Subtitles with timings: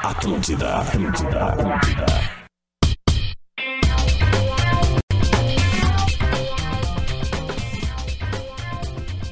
[0.00, 2.06] Atlântida, Atlântida, Atlântida.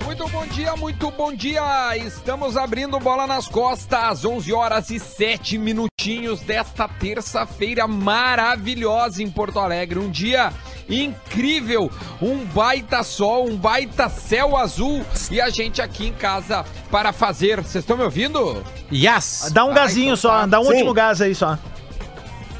[0.04, 1.96] Muito bom dia, muito bom dia!
[1.98, 9.60] Estamos abrindo bola nas costas, 11 horas e 7 minutinhos desta terça-feira maravilhosa em Porto
[9.60, 10.00] Alegre.
[10.00, 10.52] Um dia
[10.88, 11.90] incrível,
[12.20, 17.56] um baita sol, um baita céu azul e a gente aqui em casa para fazer.
[17.62, 18.62] Vocês estão me ouvindo?
[18.92, 19.50] Yes!
[19.52, 20.46] Dá um Ah, gazinho então só, tá.
[20.46, 20.70] dá um Sim.
[20.72, 21.58] último gás aí só.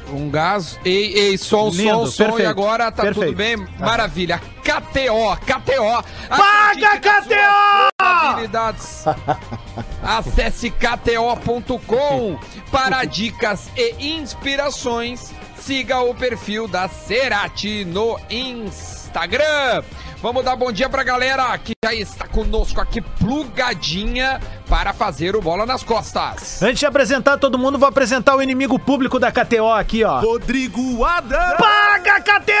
[0.09, 0.79] Um gás.
[0.85, 2.23] Ei, ei, som, Lindo, som, som.
[2.23, 3.27] E perfeito, agora tá perfeito.
[3.27, 3.57] tudo bem?
[3.77, 4.39] Maravilha.
[4.63, 6.03] KTO, KTO.
[6.29, 7.87] Paga, KTO!
[7.97, 9.03] probabilidades.
[10.01, 12.39] Acesse kto.com
[12.71, 15.31] para dicas e inspirações.
[15.67, 19.83] Siga o perfil da Cerati no Instagram.
[20.21, 24.39] Vamos dar bom dia pra galera que já está conosco aqui plugadinha
[24.69, 26.63] para fazer o bola nas costas.
[26.63, 30.21] Antes de apresentar todo mundo, vou apresentar o inimigo público da KTO aqui, ó.
[30.21, 31.57] Rodrigo Adams.
[31.57, 32.53] Paga, KTO!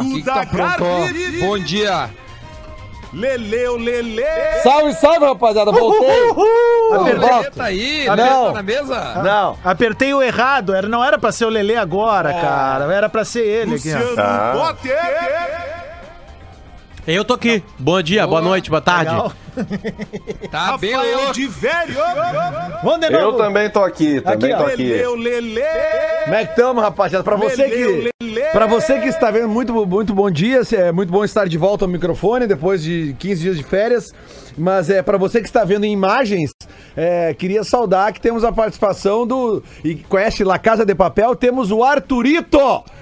[0.00, 0.46] O que, que tá?
[1.40, 2.08] Bom dia.
[3.12, 4.22] Leleu, Lele.
[4.62, 5.72] Salve, salve, rapaziada.
[5.72, 6.30] Voltei.
[6.30, 8.16] O Apertei, Lelê tá aí, né?
[8.16, 8.46] não.
[8.46, 9.22] Tá na mesa?
[9.22, 9.58] Não.
[9.64, 12.92] apertei o errado, era, não era pra ser o Lelê agora, cara.
[12.92, 13.98] Era pra ser ele aqui, ó.
[13.98, 14.98] Luciano Potter.
[17.06, 17.62] Eu tô aqui.
[17.78, 19.10] Bom dia, boa noite, boa tarde.
[19.10, 19.32] Legal.
[20.50, 21.32] Tá bem Rafael louco.
[21.34, 21.94] de Velho.
[22.82, 23.38] Vamos de Eu novo.
[23.38, 24.64] também tô aqui, também Aqui, ó.
[24.66, 24.82] tô aqui.
[24.84, 25.60] Leleu, Lele.
[26.24, 27.24] Como é que estamos, rapaziada?
[27.24, 28.10] Pra você que.
[28.52, 30.60] Pra você que está vendo, muito, muito bom dia.
[30.72, 34.12] É muito bom estar de volta ao microfone depois de 15 dias de férias.
[34.56, 36.50] Mas é para você que está vendo em imagens,
[36.96, 39.62] é, queria saudar que temos a participação do.
[39.84, 41.36] E conhece La Casa de Papel?
[41.36, 42.58] Temos o Arthurito!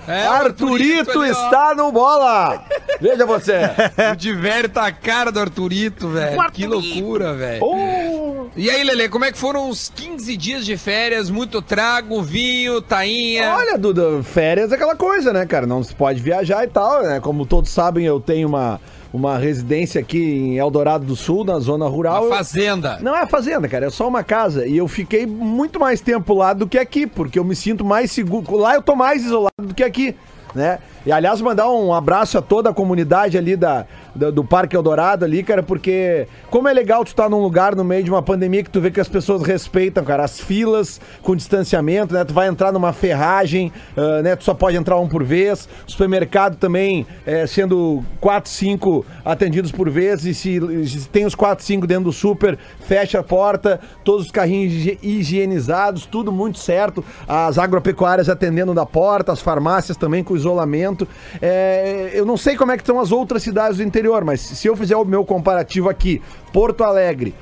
[0.07, 1.45] É, o Arthurito Arthurito ali, ó.
[1.47, 2.62] está no bola!
[3.01, 3.55] Veja você!
[4.12, 6.37] O de velho tá a cara do Arthurito, velho.
[6.52, 7.64] Que loucura, velho.
[7.64, 8.47] Oh.
[8.56, 11.28] E aí, Lele, como é que foram os 15 dias de férias?
[11.28, 13.55] Muito trago, vinho, tainha.
[13.55, 15.66] Olha, Duda, férias é aquela coisa, né, cara?
[15.66, 17.20] Não se pode viajar e tal, né?
[17.20, 18.81] Como todos sabem, eu tenho uma,
[19.12, 22.26] uma residência aqui em Eldorado do Sul, na zona rural.
[22.26, 22.98] Uma fazenda.
[23.00, 24.66] Não é fazenda, cara, é só uma casa.
[24.66, 28.10] E eu fiquei muito mais tempo lá do que aqui, porque eu me sinto mais
[28.10, 28.56] seguro.
[28.56, 30.15] Lá eu tô mais isolado do que aqui,
[30.54, 30.78] né?
[31.06, 35.25] E aliás, mandar um abraço a toda a comunidade ali da, da- do Parque Eldorado
[35.25, 38.65] ali, cara, porque como é legal tu estar num lugar no meio de uma pandemia
[38.65, 42.25] que tu vê que as pessoas respeitam, cara, as filas com distanciamento, né?
[42.25, 44.34] Tu vai entrar numa ferragem, ah, né?
[44.34, 45.69] Tu só pode entrar um por vez.
[45.87, 50.25] Supermercado também eh, sendo quatro, cinco atendidos por vez.
[50.25, 50.59] E se,
[50.89, 54.99] se tem os quatro, cinco dentro do super, fecha a porta, todos os carrinhos higi-
[55.00, 57.05] higienizados, tudo muito certo.
[57.28, 60.96] As agropecuárias atendendo da porta, as farmácias também com isolamento.
[61.43, 64.67] É, eu não sei como é que estão as outras cidades do interior, mas se
[64.67, 67.34] eu fizer o meu comparativo aqui, Porto Alegre,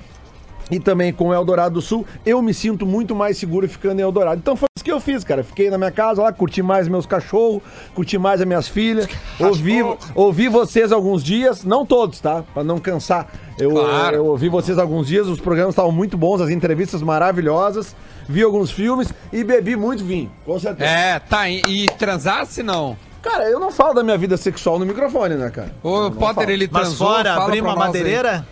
[0.70, 4.02] e também com o Eldorado do Sul, eu me sinto muito mais seguro ficando em
[4.02, 4.38] Eldorado.
[4.38, 5.44] Então foi isso que eu fiz, cara.
[5.44, 7.62] Fiquei na minha casa lá, curti mais meus cachorros,
[7.94, 9.06] curti mais as minhas filhas,
[9.38, 9.80] ouvi,
[10.14, 12.42] ouvi vocês alguns dias, não todos, tá?
[12.54, 13.30] Pra não cansar.
[13.58, 14.16] Eu, Claro.
[14.16, 17.94] eu ouvi vocês alguns dias, os programas estavam muito bons, as entrevistas maravilhosas,
[18.26, 20.90] vi alguns filmes e bebi muito vinho, com certeza.
[20.90, 21.48] É, tá.
[21.48, 22.96] E, e transasse não?
[23.24, 25.72] Cara, eu não falo da minha vida sexual no microfone, né, cara?
[25.82, 26.50] O Potter, falo.
[26.50, 27.74] ele Mas transou, fora, uma nós aí.
[27.78, 28.46] madeireira?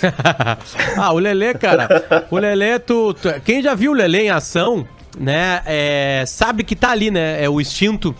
[0.96, 2.26] ah, o Lelê, cara.
[2.30, 4.86] O Lelê, tu, tu- Quem já viu o Lelê em ação,
[5.18, 5.62] né?
[5.66, 7.42] é, sabe que tá ali, né?
[7.42, 8.14] É o instinto.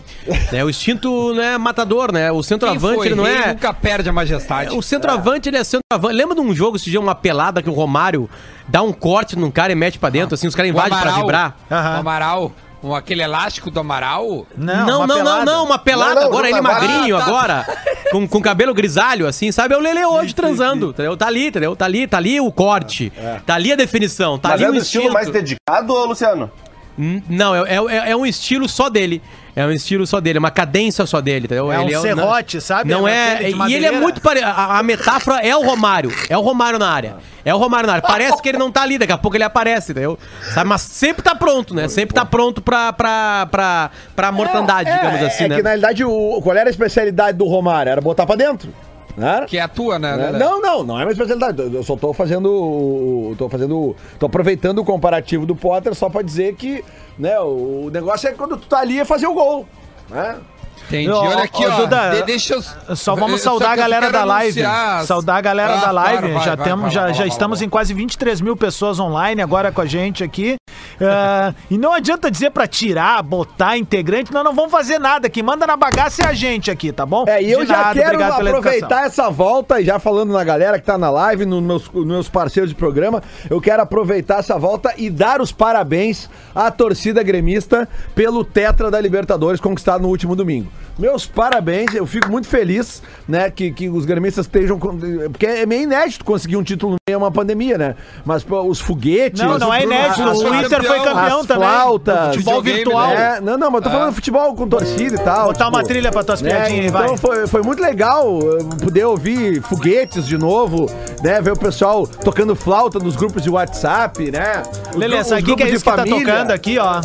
[0.51, 1.57] É o instinto, né?
[1.57, 2.31] Matador, né?
[2.31, 3.07] O centroavante, foi?
[3.07, 3.47] ele não Rei é.
[3.47, 4.75] nunca perde a majestade.
[4.75, 6.13] O centroavante, ele é centroavante.
[6.15, 8.29] Lembra de um jogo esse dia, uma pelada que o Romário
[8.67, 11.57] dá um corte num cara e mete pra dentro, assim, os caras invadem pra vibrar?
[11.71, 11.95] Aham.
[11.95, 12.51] O Amaral.
[12.83, 14.45] Um- aquele elástico do Amaral.
[14.57, 15.45] Não, uma não, não, pelada.
[15.45, 17.65] não, uma pelada Não, não, agora, ele não, magrinho agora,
[18.11, 19.73] com, com cabelo grisalho, assim, sabe?
[19.73, 21.15] É o Lele hoje transando, entendeu?
[21.17, 21.75] Tá ali, entendeu?
[21.75, 23.11] Tá ali, tá ali o corte,
[23.45, 26.51] tá ali a definição, tá Mas ali é o estilo mais dedicado, Luciano?
[26.97, 29.21] Não, é, é, é um estilo só dele.
[29.55, 31.71] É um estilo só dele, é uma cadência só dele, entendeu?
[31.71, 32.91] É um Ele serrote, sabe?
[32.91, 33.49] Não É é.
[33.49, 34.51] E ele é muito parecido.
[34.51, 36.11] A, a metáfora é o Romário.
[36.29, 37.15] É o Romário na área.
[37.45, 38.05] É o Romário na área.
[38.05, 40.19] Parece que ele não tá ali, daqui a pouco ele aparece, entendeu?
[40.53, 40.67] Sabe?
[40.67, 41.87] Mas sempre tá pronto, né?
[41.87, 45.55] Sempre tá pronto pra, pra, pra, pra mortandade, digamos assim, é né?
[45.55, 47.91] que na realidade, o, qual era a especialidade do Romário?
[47.91, 48.73] Era botar pra dentro.
[49.17, 49.45] Né?
[49.47, 50.15] Que é a tua, né?
[50.15, 50.31] Né?
[50.37, 51.61] Não, não, não é uma especialidade.
[51.61, 53.33] Eu só tô fazendo.
[53.37, 53.95] tô fazendo.
[54.19, 56.83] tô aproveitando o comparativo do Potter só pra dizer que,
[57.17, 59.65] né, o negócio é quando tu tá ali é fazer o gol.
[60.09, 60.37] Né?
[60.87, 61.09] Entendi.
[61.09, 61.77] Ô, Olha aqui, ó.
[61.77, 62.95] Duda, de- deixa eu.
[62.95, 64.61] Só vamos eu- saudar só a eu galera da live.
[64.63, 66.17] anunciar Saudar a galera Ah, da live.
[66.19, 67.65] claro, vai, já vai, temos, vai, já, vai, já vai, estamos vai.
[67.65, 70.55] em quase 23 mil pessoas online agora com a gente aqui.
[71.01, 75.29] Ah, e não adianta dizer pra tirar, botar integrante, nós não vamos fazer nada.
[75.29, 77.25] Quem manda na bagaça é a gente aqui, tá bom?
[77.27, 80.79] É, e eu De já nada, quero aproveitar essa volta, e já falando na galera
[80.79, 84.57] que tá na live, nos meus, nos meus parceiros de programa, eu quero aproveitar essa
[84.57, 90.33] volta e dar os parabéns à torcida gremista pelo Tetra da Libertadores conquistado no último
[90.33, 90.71] domingo.
[90.97, 94.79] Meus parabéns, eu fico muito feliz, né, que, que os gremistas estejam.
[94.79, 94.97] com-
[95.29, 97.95] Porque é meio inédito conseguir um título no meio de uma pandemia, né?
[98.23, 99.41] Mas pô, os foguetes.
[99.41, 100.23] Não, não é inédito.
[100.23, 101.67] As- O Inter foi campeão as também.
[101.67, 103.07] flautas, Do futebol videogame, virtual.
[103.09, 103.37] né?
[103.37, 105.47] É, não, não, mas eu tô falando de futebol com torcida e tal.
[105.47, 106.49] Botar uma tipo, trilha pra tuas né?
[106.49, 107.03] piadinhas aí, vai.
[107.03, 110.85] Então foi, foi muito legal uh, poder ouvir foguetes de novo,
[111.21, 111.41] né?
[111.41, 114.63] Ver o pessoal tocando flauta nos grupos de WhatsApp, né?
[114.91, 116.19] Os Lelê, gru- essa os aqui que é grupos de isso que tá família.
[116.33, 117.01] tocando aqui, ó.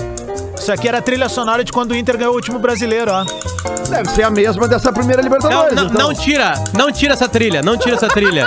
[0.59, 3.25] Isso aqui era a trilha sonora de quando o Inter ganhou o último brasileiro, ó.
[3.89, 5.75] Deve ser a mesma dessa primeira Não, Libertadores.
[5.75, 6.09] não, então.
[6.09, 8.47] não tira, não tira essa trilha, não tira essa trilha.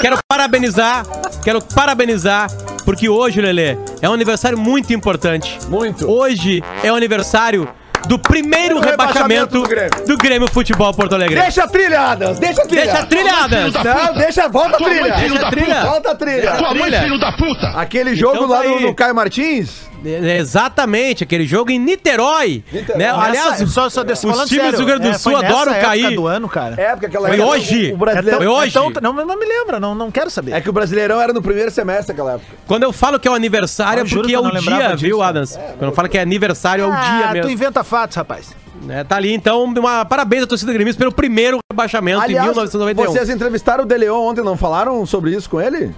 [0.00, 1.04] Quero parabenizar,
[1.42, 2.50] quero parabenizar,
[2.84, 5.58] porque hoje, Lelê, é um aniversário muito importante.
[5.68, 6.08] Muito.
[6.10, 7.68] Hoje é o aniversário
[8.06, 10.06] do primeiro rebaixamento rebaixamento do Grêmio.
[10.06, 11.40] do Grêmio Futebol Porto Alegre.
[11.40, 12.38] Deixa a trilha, Adams!
[12.38, 12.84] Deixa a trilha!
[12.84, 13.72] Deixa trilhadas!
[13.74, 15.14] Não, deixa, volta a trilha!
[15.16, 15.80] Deixa a trilha!
[15.84, 16.50] Volta a trilha!
[16.52, 17.18] Deixa a trilha.
[17.18, 17.66] da puta!
[17.76, 18.82] Aquele jogo Então lá tá no, aí.
[18.82, 19.88] no Caio Martins.
[20.04, 22.62] É, Exatamente, aquele jogo em Niterói.
[22.96, 23.08] Né?
[23.10, 25.72] Aliás, Essa- só, só desse- os times sério, do Rio Grande do é, Sul adoram
[25.72, 26.14] época cair.
[26.14, 26.80] do ano, cara.
[26.80, 27.90] É, porque aquela Foi hoje.
[27.90, 28.68] O, o brasileiro, Foi hoje.
[28.68, 30.52] Então, não, não me lembra, não, não quero saber.
[30.52, 32.46] É que o Brasileirão era no primeiro semestre naquela época.
[32.68, 34.96] quando eu falo que é o aniversário, Ah, é porque que é o dia, disso,
[34.98, 35.20] viu.
[35.20, 35.58] Adams?
[35.78, 37.50] Quando eu falo que é aniversário, é o dia Ah, tu mesmo.
[37.50, 38.54] inventa fatos, rapaz.
[38.88, 43.10] É, tá ali, então, uma, parabéns à torcida gremista pelo primeiro rebaixamento em 1991.
[43.12, 45.94] vocês entrevistaram o De Leon ontem, não falaram sobre isso com ele?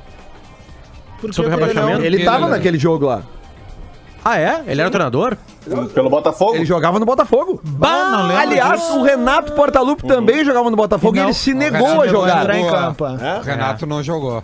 [1.32, 2.02] Sobre o rebaixamento?
[2.02, 2.52] Ele Ele, tava né?
[2.52, 3.22] naquele jogo lá.
[4.24, 4.62] Ah, é?
[4.66, 5.36] Ele era o treinador?
[5.94, 6.54] Pelo Botafogo?
[6.56, 7.60] Ele jogava no Botafogo.
[7.64, 8.98] Bah, não lembro Aliás, disso.
[8.98, 12.48] o Renato Portaluppi também jogava no Botafogo e Não, ele se negou a jogar.
[12.50, 13.38] é.
[13.38, 14.42] O Renato não jogou.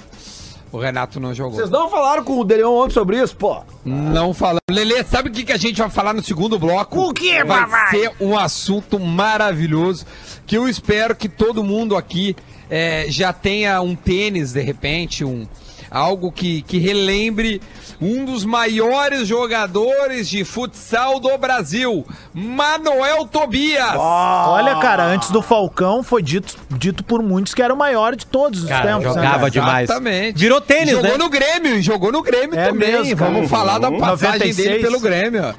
[0.72, 1.54] O Renato não jogou.
[1.54, 3.36] Vocês não falaram com o De Leon ontem sobre isso?
[3.36, 4.60] Pô, Não falamos.
[4.70, 6.98] Lelê, sabe o que, que a gente vai falar no segundo bloco?
[7.08, 7.90] O quê, Vai papai?
[7.90, 10.04] ser um assunto maravilhoso
[10.46, 12.36] que eu espero que todo mundo aqui
[12.68, 15.46] é, já tenha um tênis, de repente, um
[15.90, 17.60] algo que, que relembre
[18.00, 23.94] um dos maiores jogadores de futsal do Brasil, Manuel Tobias.
[23.96, 28.26] Olha, cara, antes do Falcão foi dito, dito por muitos que era o maior de
[28.26, 29.04] todos os Cara, tempos.
[29.06, 29.50] né, jogava cara?
[29.50, 29.84] demais.
[29.90, 30.38] Exatamente.
[30.38, 31.16] Virou tênis, jogou né?
[31.18, 32.92] no Grêmio, jogou no Grêmio É também.
[32.92, 33.30] mesmo, cara.
[33.30, 34.56] Vamos falar da passagem 96.
[34.68, 35.42] dele pelo Grêmio.
[35.44, 35.54] ó.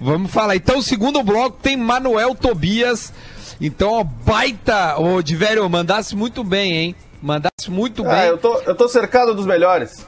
[0.00, 0.56] Vamos falar.
[0.56, 3.12] Então, o segundo bloco tem Manuel Tobias.
[3.60, 4.98] Então, ó, baita.
[5.00, 6.94] Ô, Diverio, mandasse muito bem, hein?
[7.22, 8.12] Mandasse muito bem.
[8.12, 10.06] Ah, eu tô, eu tô cercado dos melhores.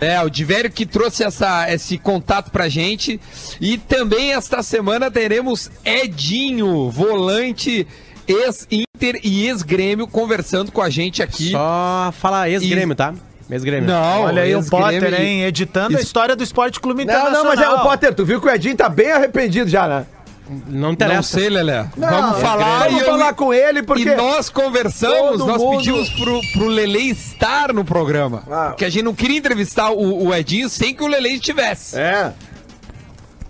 [0.00, 3.20] É, o Divério que trouxe essa, esse contato pra gente.
[3.60, 7.86] E também esta semana teremos Edinho, volante
[8.26, 11.50] ex-Inter e ex-Grêmio, conversando com a gente aqui.
[11.50, 13.14] Só fala ex-grêmio, tá?
[13.50, 13.88] Ex-grêmio.
[13.88, 15.44] Não, Olha aí o Potter, e- hein?
[15.44, 17.44] Editando a história do Esporte Clube não, Internacional.
[17.44, 20.06] não, mas é o Potter, tu viu que o Edinho tá bem arrependido já, né?
[20.48, 21.38] Não Não interessa.
[21.38, 21.86] sei, Lelé.
[21.96, 22.84] Não, Vamos falar.
[22.84, 24.02] Vamos e eu- falar com ele, porque.
[24.08, 28.42] E nós conversamos, nós mundo- pedimos pro, pro Lele estar no programa.
[28.50, 28.66] Ah.
[28.70, 31.96] Porque a gente não queria entrevistar o, o Edinho sem que o Lele estivesse.
[31.98, 32.32] É.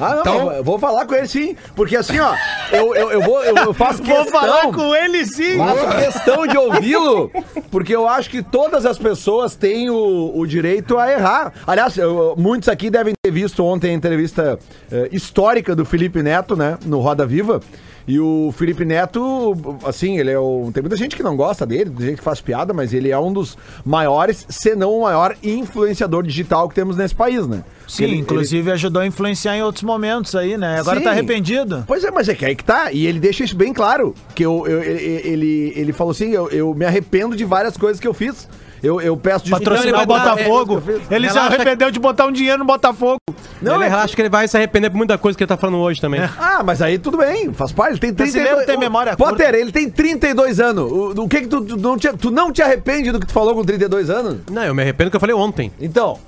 [0.02, 1.56] Ah, não, Então- eu vou falar com ele sim.
[1.76, 2.34] Porque assim, ó,
[2.72, 4.40] eu, eu, eu vou, eu, eu faço Vou questão.
[4.40, 5.56] falar com ele sim.
[5.58, 7.30] Faço questão de ouvi-lo,
[7.70, 11.52] porque eu acho que todas as pessoas têm o, o direito a errar.
[11.66, 14.58] Aliás, eu- muitos aqui devem ter visto ontem a entrevista
[14.90, 17.60] eh, histórica do Felipe Neto, né, no Roda Viva.
[18.06, 19.54] E o Felipe Neto,
[19.84, 20.70] assim, ele é o.
[20.74, 23.18] Tem muita gente que não gosta dele, tem gente que faz piada, mas ele é
[23.18, 27.62] um dos maiores, se não o maior influenciador digital que temos nesse país, né?
[27.86, 30.80] Sim, Ele- ele- inclusive ajudou a influenciar em outros momentos aí, né?
[30.80, 31.04] Agora Sim.
[31.04, 31.84] tá arrependido.
[31.86, 32.90] Pois é, mas é que aí que tá.
[32.92, 34.14] E ele deixa isso bem claro.
[34.34, 38.00] Que eu, eu- ele, ele, ele falou assim: eu, eu me arrependo de várias coisas
[38.00, 38.48] que eu fiz.
[38.82, 39.64] Eu, eu peço desculpa.
[39.70, 40.82] Patrocinar o Então dar- Botafogo.
[41.10, 43.18] é, Ele se arrependeu de botar um dinheiro no Botafogo.
[43.60, 45.56] Não, ele é- relaxa que ele vai se arrepender por muita coisa que ele tá
[45.56, 46.20] falando hoje também.
[46.20, 47.92] Ah, mas aí tudo bem, faz parte.
[47.92, 49.58] Ele tem Brasileiro 32 tem memória Potter, curta.
[49.58, 50.90] ele tem 32 anos.
[50.90, 53.32] O, o que que tu, tu não te, tu não te arrepende do que tu
[53.32, 54.38] falou com 32 anos?
[54.50, 55.70] Não, eu me arrependo que eu falei ontem.
[55.80, 56.18] Então.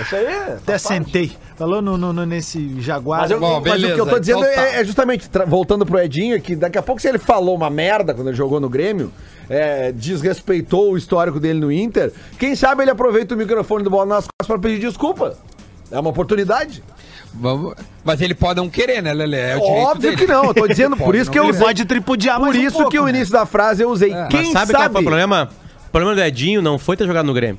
[0.00, 0.26] Isso aí.
[0.54, 1.32] Até sentei.
[1.56, 3.20] Falou no, no- no- nesse Jaguar.
[3.22, 4.62] Mas, eu- Bom, mas o que eu tô dizendo então tá.
[4.62, 8.12] é, é justamente, voltando pro Edinho, que daqui a pouco se ele falou uma merda
[8.12, 9.12] quando ele jogou no Grêmio,
[9.48, 14.06] é, desrespeitou o histórico dele no Inter, quem sabe ele aproveita o microfone do Bola
[14.06, 15.36] nas costas pra pedir desculpa.
[15.90, 16.82] É uma oportunidade.
[17.32, 17.74] Vamos...
[18.04, 19.36] Mas ele pode não querer, né, Lele?
[19.36, 20.16] É Óbvio dele.
[20.16, 21.60] que não, eu tô dizendo, por isso que eu usei.
[21.62, 23.10] pode tripudiar Por mais um isso pouco, que o né?
[23.10, 24.10] início da frase eu usei.
[24.30, 24.84] Quem Mas sabe, sabe?
[24.84, 25.50] qual foi o problema?
[25.86, 27.58] O problema do Edinho não foi ter jogado no Grêmio.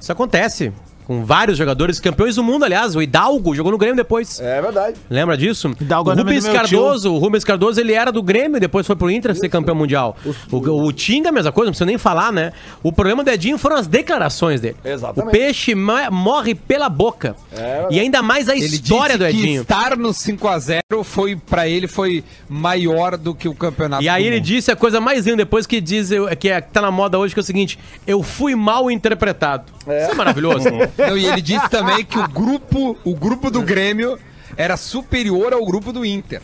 [0.00, 0.72] Isso acontece.
[1.08, 2.94] Com vários jogadores, campeões do mundo, aliás.
[2.94, 4.38] O Hidalgo jogou no Grêmio depois.
[4.40, 4.96] É verdade.
[5.08, 5.74] Lembra disso?
[5.80, 6.52] Hidalgo o é o Rubens tio.
[6.52, 10.14] Cardoso, o Rubens Cardoso, ele era do Grêmio, depois foi pro Inter ser campeão mundial.
[10.52, 12.52] O, o Tinga, a mesma coisa, não precisa nem falar, né?
[12.82, 14.76] O problema do Edinho foram as declarações dele.
[14.84, 15.28] Exatamente.
[15.28, 17.34] O peixe morre pela boca.
[17.90, 19.62] e ainda mais a Ele história disse do que Edinho.
[19.62, 24.36] estar no 5x0 foi, pra ele, foi maior do que o campeonato E aí ele
[24.36, 24.44] mundo.
[24.44, 27.32] disse a coisa mais linda depois que diz que, é, que tá na moda hoje,
[27.32, 29.64] que é o seguinte: eu fui mal interpretado.
[29.80, 30.68] Isso é maravilhoso.
[30.98, 34.18] Não, e ele disse também que o grupo, o grupo do Grêmio
[34.56, 36.42] era superior ao grupo do Inter.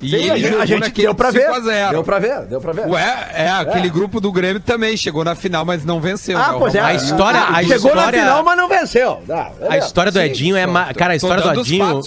[0.00, 1.42] E Sim, a gente, a gente naquele deu pra ver.
[1.46, 1.90] 5 a 0.
[1.92, 2.88] Deu pra ver, deu pra ver.
[2.88, 6.36] Ué, é, aquele grupo do Grêmio também chegou na final, mas não venceu.
[6.36, 6.80] Ah, né, pois é.
[6.80, 9.22] A história- a Chegou na história- final, mas não venceu.
[9.30, 10.66] Ah, A história do Sim, Edinho é.
[10.66, 12.00] ma- Cara, a história do Edinho.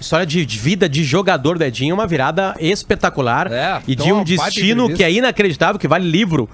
[0.00, 3.50] História de, de vida de jogador do Edinho é uma virada espetacular.
[3.50, 4.96] É, e então de um uma baita destino entrevista.
[4.96, 6.48] que é inacreditável, que vale livro.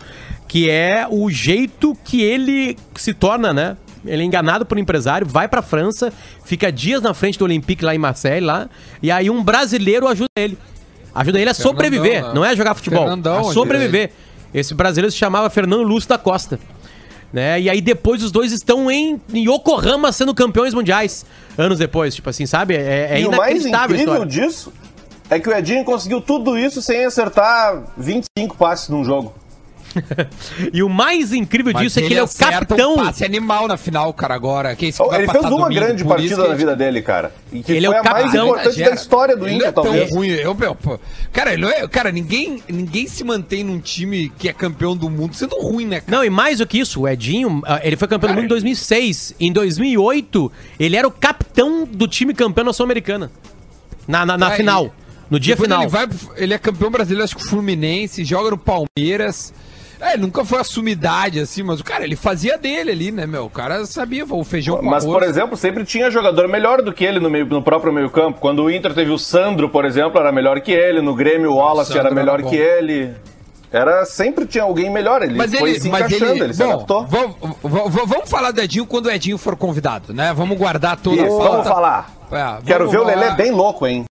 [0.47, 3.77] Que é o jeito que ele se torna, né?
[4.07, 6.13] Ele é enganado por um empresário, vai pra França,
[6.45, 8.69] fica dias na frente do Olympique lá em Marseille, lá,
[9.03, 10.59] e aí um brasileiro ajuda ele.
[11.15, 12.33] Ajuda ele a Fernandão, sobreviver, né?
[12.35, 14.11] não é jogar futebol, Fernandão a sobreviver.
[14.53, 16.59] Esse brasileiro se chamava Fernando Lúcio da Costa.
[17.33, 17.63] Né?
[17.63, 21.27] E aí depois os dois estão em, em Yokohama sendo campeões mundiais.
[21.59, 22.77] Anos depois, tipo assim, sabe?
[22.77, 24.73] É, é e o mais incrível disso
[25.29, 29.35] é que o Edinho conseguiu tudo isso sem acertar 25 passes num jogo.
[30.73, 32.95] E o mais incrível Mas disso é que ele é o capitão.
[32.95, 34.75] Um passe animal na final, cara, agora.
[34.75, 37.03] Que é que vai Ele passar fez uma domingo, grande partida que na vida dele,
[37.03, 37.33] cara.
[37.53, 38.47] E que Ele é foi o a mais capitão.
[38.47, 38.91] importante Exagera.
[38.91, 40.11] da história do Ele Inter, é talvez.
[40.11, 40.29] ruim.
[40.29, 40.99] Eu, eu, pô,
[41.33, 45.35] cara, ele é, cara ninguém, ninguém se mantém num time que é campeão do mundo
[45.35, 46.17] sendo ruim, né, cara?
[46.19, 48.49] Não, e mais do que isso, o Edinho, ah, ele foi campeão do mundo em
[48.49, 49.35] 2006.
[49.39, 53.31] Em 2008, ele era o capitão do time campeão na Sul-Americana.
[54.07, 54.95] Na, na, na É, final.
[55.31, 55.83] No dia Depois final.
[55.83, 59.53] Ele, vai, ele é campeão brasileiro, acho que Fluminense, joga no Palmeiras.
[60.01, 63.45] É, nunca foi a sumidade, assim, mas o cara, ele fazia dele ali, né, meu?
[63.47, 67.05] O cara sabia o feijão com Mas, por exemplo, sempre tinha jogador melhor do que
[67.05, 68.41] ele no, meio, no próprio meio-campo.
[68.41, 71.01] Quando o Inter teve o Sandro, por exemplo, era melhor que ele.
[71.01, 73.15] No Grêmio, o Wallace era melhor era que ele.
[73.73, 75.21] Era, sempre tinha alguém melhor.
[75.23, 77.07] Ele Mas foi ele, se mas encaixando, ele, ele, se bom, adaptou.
[77.07, 80.33] vamos, vamos- falar do Edinho quando o Edinho for convidado, né?
[80.33, 82.15] Vamos guardar toda Isso, a vamos falar.
[82.31, 83.21] É, Quero vamos ver o lá.
[83.21, 84.05] Lelê bem louco, hein?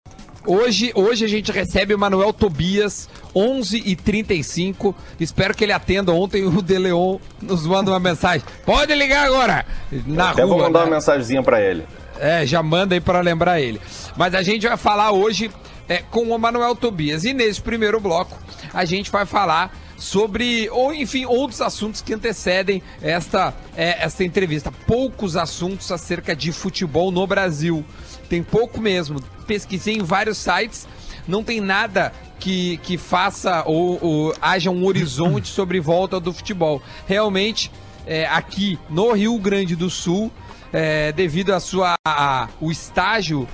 [0.46, 4.94] Hoje, hoje a gente recebe o Manuel Tobias, 11h35.
[5.20, 6.12] Espero que ele atenda.
[6.12, 8.46] Ontem o De Leon nos manda uma mensagem.
[8.66, 9.66] Pode ligar agora.
[10.06, 10.86] Na Até vou rua, mandar né?
[10.86, 11.86] uma mensagenzinha pra ele.
[12.20, 13.82] É, já manda aí para lembrar ele.
[14.16, 15.52] Mas a gente vai falar hoje
[15.88, 17.26] é, com o Manuel Tobias.
[17.26, 18.38] E nesse primeiro bloco,
[18.74, 24.72] a gente vai falar sobre, ou enfim, outros assuntos que antecedem esta, é, esta entrevista.
[24.86, 27.86] Poucos assuntos acerca de futebol no Brasil.
[28.30, 29.22] Tem pouco mesmo.
[29.48, 30.88] Pesquisei em vários sites,
[31.28, 36.82] não tem nada que, que faça ou, ou haja um horizonte sobre volta do futebol.
[37.08, 37.72] Realmente,
[38.06, 40.32] é, aqui no Rio Grande do Sul,
[40.72, 43.48] é, devido a sua a- o estágio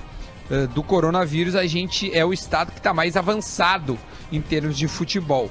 [0.50, 3.96] eh, do coronavírus, a gente é o estado que está mais avançado
[4.32, 5.48] em termos de futebol.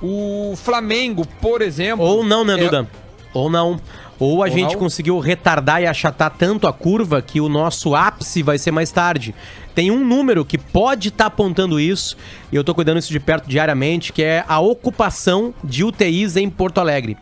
[0.00, 2.04] O Flamengo, por exemplo.
[2.04, 2.88] Ou não, né, é- Duda?
[3.34, 3.78] Ou não.
[4.18, 4.78] Ou a Ou gente não.
[4.80, 9.34] conseguiu retardar e achatar tanto a curva que o nosso ápice vai ser mais tarde.
[9.74, 12.16] Tem um número que pode estar apontando isso,
[12.50, 16.50] e eu tô cuidando isso de perto diariamente, que é a ocupação de UTIs em
[16.50, 17.16] Porto Alegre.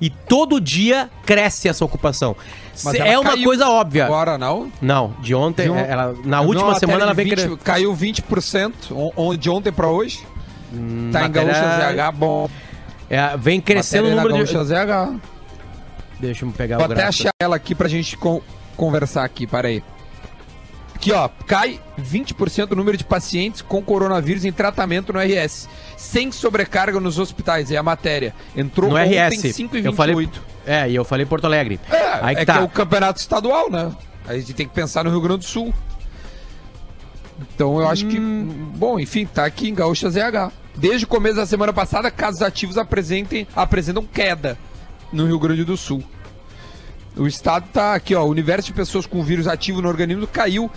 [0.00, 2.36] E todo dia cresce essa ocupação.
[2.94, 4.04] É uma coisa óbvia.
[4.06, 4.70] Agora não.
[4.80, 7.56] Não, de ontem, De on- ela, na última uma semana ela vem de 20, crescendo.
[7.58, 10.20] Caiu 20% on- on- de ontem para hoje.
[10.70, 12.48] tá em matéria- Gaúcha ZH, bom.
[13.10, 14.52] É, vem crescendo o Matéria na número de.
[14.54, 15.14] Gaúcha ZH.
[16.20, 17.22] Deixa eu pegar Vou até gráfico.
[17.28, 18.40] achar ela aqui pra gente con-
[18.76, 19.82] conversar aqui, peraí.
[20.94, 26.32] Aqui, ó, cai 20% o número de pacientes com coronavírus em tratamento no RS, sem
[26.32, 28.34] sobrecarga nos hospitais, é a matéria.
[28.56, 29.52] Entrou No ontem RS.
[29.54, 30.42] 5 e Eu falei, 28.
[30.66, 31.78] é, e eu falei Porto Alegre.
[31.88, 32.56] É, Aí é que que tá.
[32.58, 33.92] é o campeonato estadual, né?
[34.26, 35.72] A gente tem que pensar no Rio Grande do Sul.
[37.54, 38.72] Então eu acho que, Hum.
[38.74, 40.50] bom, enfim, tá aqui em Gaúcha ZH.
[40.74, 44.58] Desde o começo da semana passada, casos ativos apresentem, apresentam queda
[45.12, 46.02] no Rio Grande do Sul.
[47.16, 48.22] O estado tá aqui, ó.
[48.24, 50.70] O universo de pessoas com vírus ativo no organismo caiu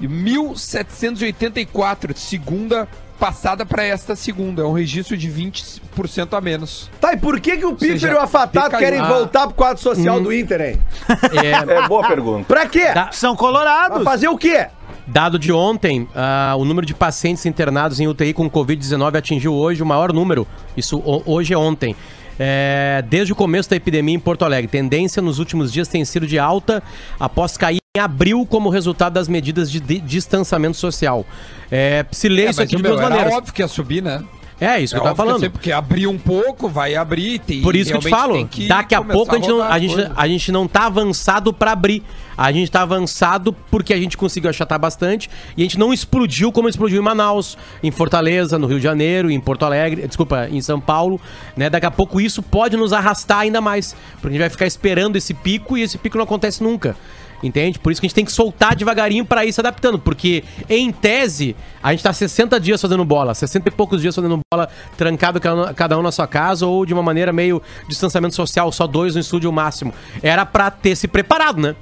[0.00, 4.62] em 1.784 de segunda passada para esta segunda.
[4.62, 6.90] É um registro de 20% a menos.
[7.00, 8.78] Tá, e por que, que o Pífero seja, e o Afatato decaiu.
[8.78, 9.08] querem Ah.
[9.08, 10.78] voltar pro quadro social do Inter, hein?
[11.42, 12.44] É, É boa pergunta.
[12.46, 12.86] Pra quê?
[12.92, 13.10] Tá.
[13.12, 14.04] São Pra colorados.
[14.04, 14.66] fazer o quê?
[15.06, 19.82] Dado de ontem, ah, o número de pacientes internados em UTI com Covid-19 atingiu hoje
[19.82, 20.46] o maior número.
[20.76, 21.96] Isso ho- hoje é ontem.
[22.38, 24.68] É, desde o começo da epidemia em Porto Alegre.
[24.70, 26.82] Tendência nos últimos dias tem sido de alta
[27.18, 31.24] após cair em abril como resultado das medidas de di- distanciamento social.
[31.70, 33.32] É, se lê É, isso aqui de meu, duas maneiras.
[33.32, 34.22] óbvio que ia subir, né?
[34.60, 35.40] É isso que eu tava falando.
[35.40, 37.38] sei, porque abrir um pouco, vai abrir.
[37.40, 39.78] Tem, Por isso que eu te falo, que daqui a pouco a gente, não, a,
[39.78, 42.02] gente, a gente não tá avançado pra abrir.
[42.36, 46.52] A gente tá avançado porque a gente conseguiu achatar bastante e a gente não explodiu
[46.52, 50.60] como explodiu em Manaus, em Fortaleza, no Rio de Janeiro, em Porto Alegre, desculpa, em
[50.60, 51.18] São Paulo,
[51.56, 51.70] né?
[51.70, 55.16] Daqui a pouco isso pode nos arrastar ainda mais, porque a gente vai ficar esperando
[55.16, 56.94] esse pico e esse pico não acontece nunca.
[57.42, 57.78] Entende?
[57.78, 59.98] Por isso que a gente tem que soltar devagarinho pra ir se adaptando.
[59.98, 64.40] Porque, em tese, a gente tá 60 dias fazendo bola, 60 e poucos dias fazendo
[64.52, 65.38] bola, trancado
[65.74, 69.20] cada um- na sua casa, ou de uma maneira meio distanciamento social, só dois no
[69.20, 69.92] estúdio máximo.
[70.22, 71.76] Era pra ter se preparado, né?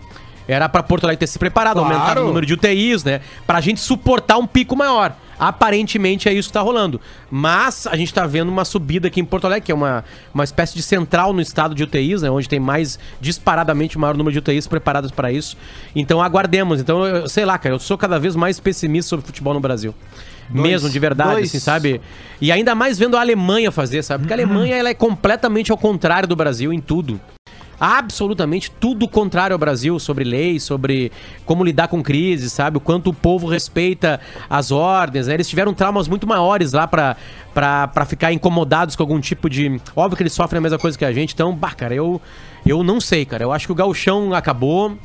[0.46, 1.94] Era pra Porto Alegre ter se preparado, Claro.
[1.94, 3.20] aumentar o número de UTIs, né?
[3.46, 5.16] Pra gente suportar um pico maior.
[5.38, 7.00] Aparentemente é isso que tá rolando.
[7.30, 10.44] Mas a gente tá vendo uma subida aqui em Porto Alegre, que é uma, uma
[10.44, 12.30] espécie de central no estado de UTIs, né?
[12.30, 15.56] Onde tem mais disparadamente o maior número de UTIs preparadas para isso.
[15.94, 16.80] Então aguardemos.
[16.80, 19.94] Então, eu, sei lá, cara, eu sou cada vez mais pessimista sobre futebol no Brasil.
[20.50, 21.48] Mesmo, de verdade, Dois.
[21.48, 22.00] assim, sabe?
[22.40, 24.24] E ainda mais vendo a Alemanha fazer, sabe?
[24.24, 27.20] Porque a Alemanha ela é completamente ao contrário do Brasil em tudo
[27.78, 31.10] absolutamente tudo contrário ao Brasil sobre leis, sobre
[31.44, 32.76] como lidar com crises, sabe?
[32.76, 35.34] O quanto o povo respeita as ordens, né?
[35.34, 37.16] Eles tiveram traumas muito maiores lá pra,
[37.52, 39.80] pra ficar incomodados com algum tipo de...
[39.94, 42.20] Óbvio que eles sofrem a mesma coisa que a gente, então, bah, cara, eu,
[42.64, 43.44] eu não sei, cara.
[43.44, 44.96] Eu acho que o gauchão acabou...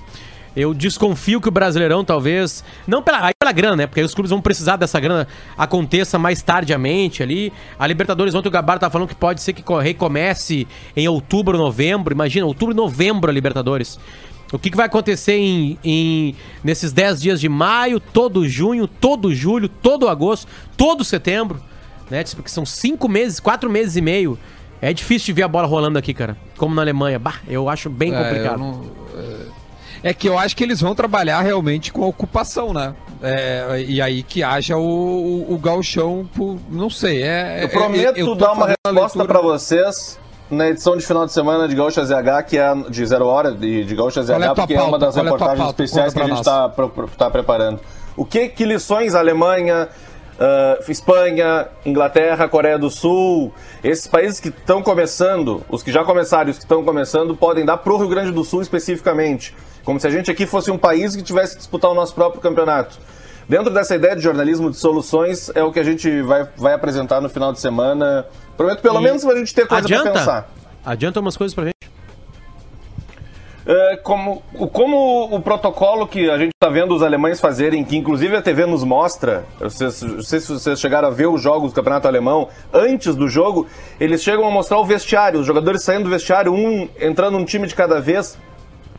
[0.56, 2.64] Eu desconfio que o Brasileirão talvez.
[2.88, 3.88] Não pela, pela grana, né?
[3.88, 5.28] Porque aí os clubes vão precisar dessa grana
[5.58, 7.54] aconteça mais tardiamente ali.
[7.78, 11.58] A Libertadores, ontem o Gabar tá falando que pode ser que co- recomece em outubro,
[11.58, 12.14] novembro.
[12.14, 14.00] Imagina, outubro e novembro a Libertadores.
[14.52, 19.34] O que, que vai acontecer em, em- nesses 10 dias de maio, todo junho, todo
[19.34, 21.62] julho, todo agosto, todo setembro?
[22.10, 22.24] Né?
[22.36, 24.38] Porque são cinco meses, quatro meses e meio.
[24.82, 26.36] É difícil de ver a bola rolando aqui, cara.
[26.58, 27.20] Como na Alemanha.
[27.20, 28.54] Bah, eu acho bem É, complicado.
[28.54, 28.84] eu não-
[29.16, 29.59] é-
[30.04, 32.94] É que eu acho que eles vão trabalhar realmente com a ocupação, né?
[33.22, 37.22] É, e aí que haja o, o, o galchão, por, não sei.
[37.24, 40.18] É, Eu prometo eu dar uma resposta pra vocês
[40.50, 43.84] na edição de final de semana de Gaúcha ZH, que é de Zero Hora, de,
[43.84, 45.06] de Gaúcha ZH, é porque é uma pauta?
[45.06, 45.84] das Qual é reportagens pauta?
[45.84, 46.70] especiais que a gente está
[47.18, 47.80] tá preparando.
[48.16, 49.88] O que, que lições a Alemanha,
[50.40, 53.54] ah, Espanha, Inglaterra, Coreia do Sul,
[53.84, 57.66] esses países que estão começando, os que já começaram e os que estão começando, podem
[57.66, 59.56] dar pro Rio Grande do Sul especificamente?
[59.84, 62.42] Como se a gente aqui fosse um país que tivesse que disputar o nosso próprio
[62.42, 62.98] campeonato.
[63.48, 67.20] Dentro dessa ideia de jornalismo de soluções, é o que a gente vai, vai apresentar
[67.20, 68.26] no final de semana.
[68.56, 70.12] Prometo pelo E menos pra gente ter coisa Adianta?
[70.12, 70.50] pensar.
[70.86, 71.79] Adianta umas coisas pra gente.
[73.72, 77.96] É, como, o- como o protocolo que a gente está vendo os alemães fazerem, que
[77.96, 81.72] inclusive a TV nos mostra, vocês- não sei se vocês chegaram a ver os jogos
[81.72, 83.68] do Campeonato Alemão, antes do jogo,
[84.00, 87.68] eles chegam a mostrar o vestiário, os jogadores saindo do vestiário, um entrando um time
[87.68, 88.40] de cada vez.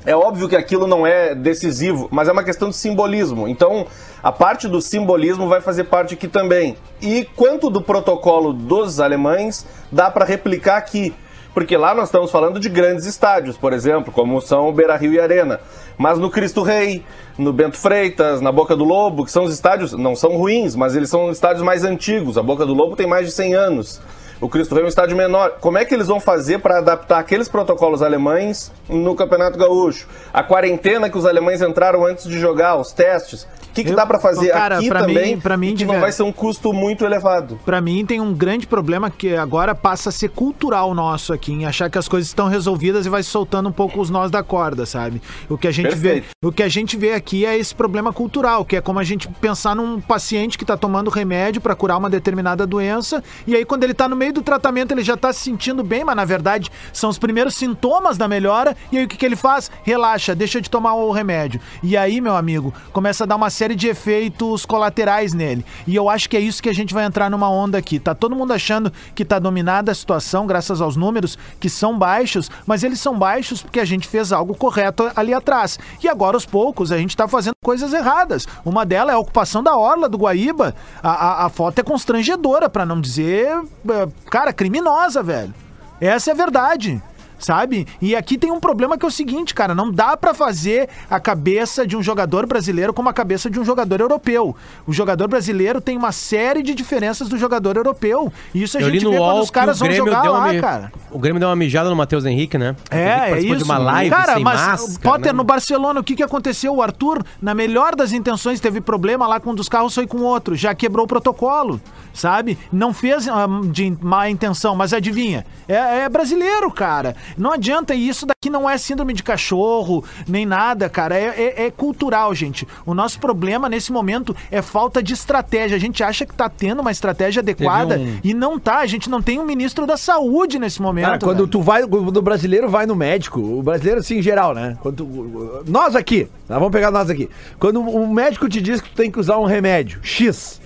[0.06, 3.48] É óbvio que aquilo não é decisivo, mas é uma questão de simbolismo.
[3.48, 3.88] Então,
[4.22, 6.76] a parte do simbolismo vai fazer parte aqui também.
[7.02, 11.12] E quanto do protocolo dos alemães dá para replicar aqui?
[11.52, 15.20] Porque lá nós estamos falando de grandes estádios, por exemplo, como são o Beira-Rio e
[15.20, 15.60] Arena.
[15.98, 17.04] Mas no Cristo Rei,
[17.36, 20.94] no Bento Freitas, na Boca do Lobo, que são os estádios, não são ruins, mas
[20.94, 22.38] eles são estádios mais antigos.
[22.38, 24.00] A Boca do Lobo tem mais de 100 anos.
[24.40, 25.58] O Cristo Rei é um estádio menor.
[25.60, 30.08] Como é que eles vão fazer para adaptar aqueles protocolos alemães no Campeonato Gaúcho?
[30.32, 33.46] A quarentena que os alemães entraram antes de jogar, os testes.
[33.70, 35.40] O que, que Eu- dá para fazer cara, aqui pra mim- também?
[35.40, 37.58] pra mim, que não vai ser um custo muito elevado.
[37.64, 41.66] Pra mim tem um grande problema que agora passa a ser cultural nosso aqui, em
[41.66, 44.84] achar que as coisas estão resolvidas e vai soltando um pouco os nós da corda,
[44.84, 45.22] sabe?
[45.48, 46.28] O que a gente vê, Perfeito.
[46.44, 49.28] o que a gente vê aqui é esse problema cultural, que é como a gente
[49.40, 53.84] pensar num paciente que tá tomando remédio pra curar uma determinada doença, e aí quando
[53.84, 56.70] ele tá no meio do tratamento ele já tá se sentindo bem, mas na verdade
[56.92, 59.70] são os primeiros sintomas da melhora, e aí o que, que ele faz?
[59.84, 61.60] Relaxa, deixa de tomar o remédio.
[61.82, 65.62] E aí, meu amigo, começa a dar uma série de efeitos colaterais nele.
[65.86, 68.00] E eu acho que é isso que a gente vai entrar numa onda aqui.
[68.00, 72.50] Tá todo mundo achando que tá dominada a situação graças aos números que são baixos,
[72.66, 75.78] mas eles são baixos porque a gente fez algo correto ali atrás.
[76.02, 78.48] E agora, aos poucos, a gente tá fazendo coisas erradas.
[78.64, 80.74] Uma delas é a ocupação da orla do Guaíba.
[81.02, 85.52] A, a, a foto é constrangedora, pra não dizer, é, cara, criminosa, velho.
[86.00, 87.02] Essa é a verdade.
[87.40, 87.86] Sabe?
[88.00, 91.18] E aqui tem um problema que é o seguinte, cara, não dá pra fazer a
[91.18, 94.54] cabeça de um jogador brasileiro como a cabeça de um jogador europeu.
[94.86, 98.30] O jogador brasileiro tem uma série de diferenças do jogador europeu.
[98.54, 100.92] E isso a Eu gente vê quando os caras vão jogar lá, cara.
[101.10, 102.76] O Grêmio deu uma mijada no Matheus Henrique, né?
[102.90, 103.56] É, é isso.
[103.56, 105.36] de uma live Cara, sem mas máscara, Potter né?
[105.36, 106.74] no Barcelona, o que, que aconteceu?
[106.76, 110.18] O Arthur, na melhor das intenções, teve problema lá com um dos carros, foi com
[110.18, 110.54] o outro.
[110.54, 111.80] Já quebrou o protocolo,
[112.14, 112.56] sabe?
[112.72, 115.44] Não fez ah, de má intenção, mas adivinha?
[115.68, 117.16] É, é brasileiro, cara.
[117.36, 121.16] Não adianta, e isso daqui não é síndrome de cachorro, nem nada, cara.
[121.16, 122.66] É, é- é cultural, gente.
[122.86, 125.76] O nosso problema nesse momento é falta de estratégia.
[125.76, 128.78] A gente acha que tá tendo uma estratégia adequada um- e não tá.
[128.78, 130.99] A gente não tem um ministro da saúde nesse momento.
[131.02, 131.48] Cara, quando velho.
[131.48, 134.76] tu vai, quando o brasileiro vai no médico, o brasileiro assim em geral, né?
[134.80, 136.54] Quando tu- nós aqui, tá?
[136.58, 137.28] vamos pegar nós aqui.
[137.58, 140.60] Quando o médico te diz que tu tem que usar um remédio X,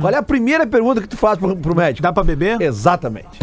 [0.00, 2.02] qual é a primeira pergunta que tu faz pro, pro médico?
[2.02, 2.60] Dá pra beber?
[2.60, 3.38] Exatamente.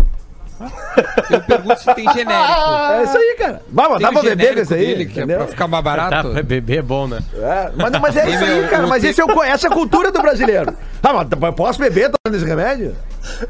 [1.30, 2.54] Eu pergunto se tem genérico.
[2.92, 3.62] É isso aí, cara.
[3.66, 4.86] Tem dá pra beber com isso aí?
[4.86, 6.30] dele, que é pra ficar mais Tá, barato.
[6.32, 7.20] pra beber é bom, né?
[7.36, 8.88] É, mas, mas é isso aí, meu, cara.
[8.88, 10.74] Mas esse é o, essa é a cultura do brasileiro.
[11.02, 12.96] Ah, mas eu posso beber tomando esse remédio?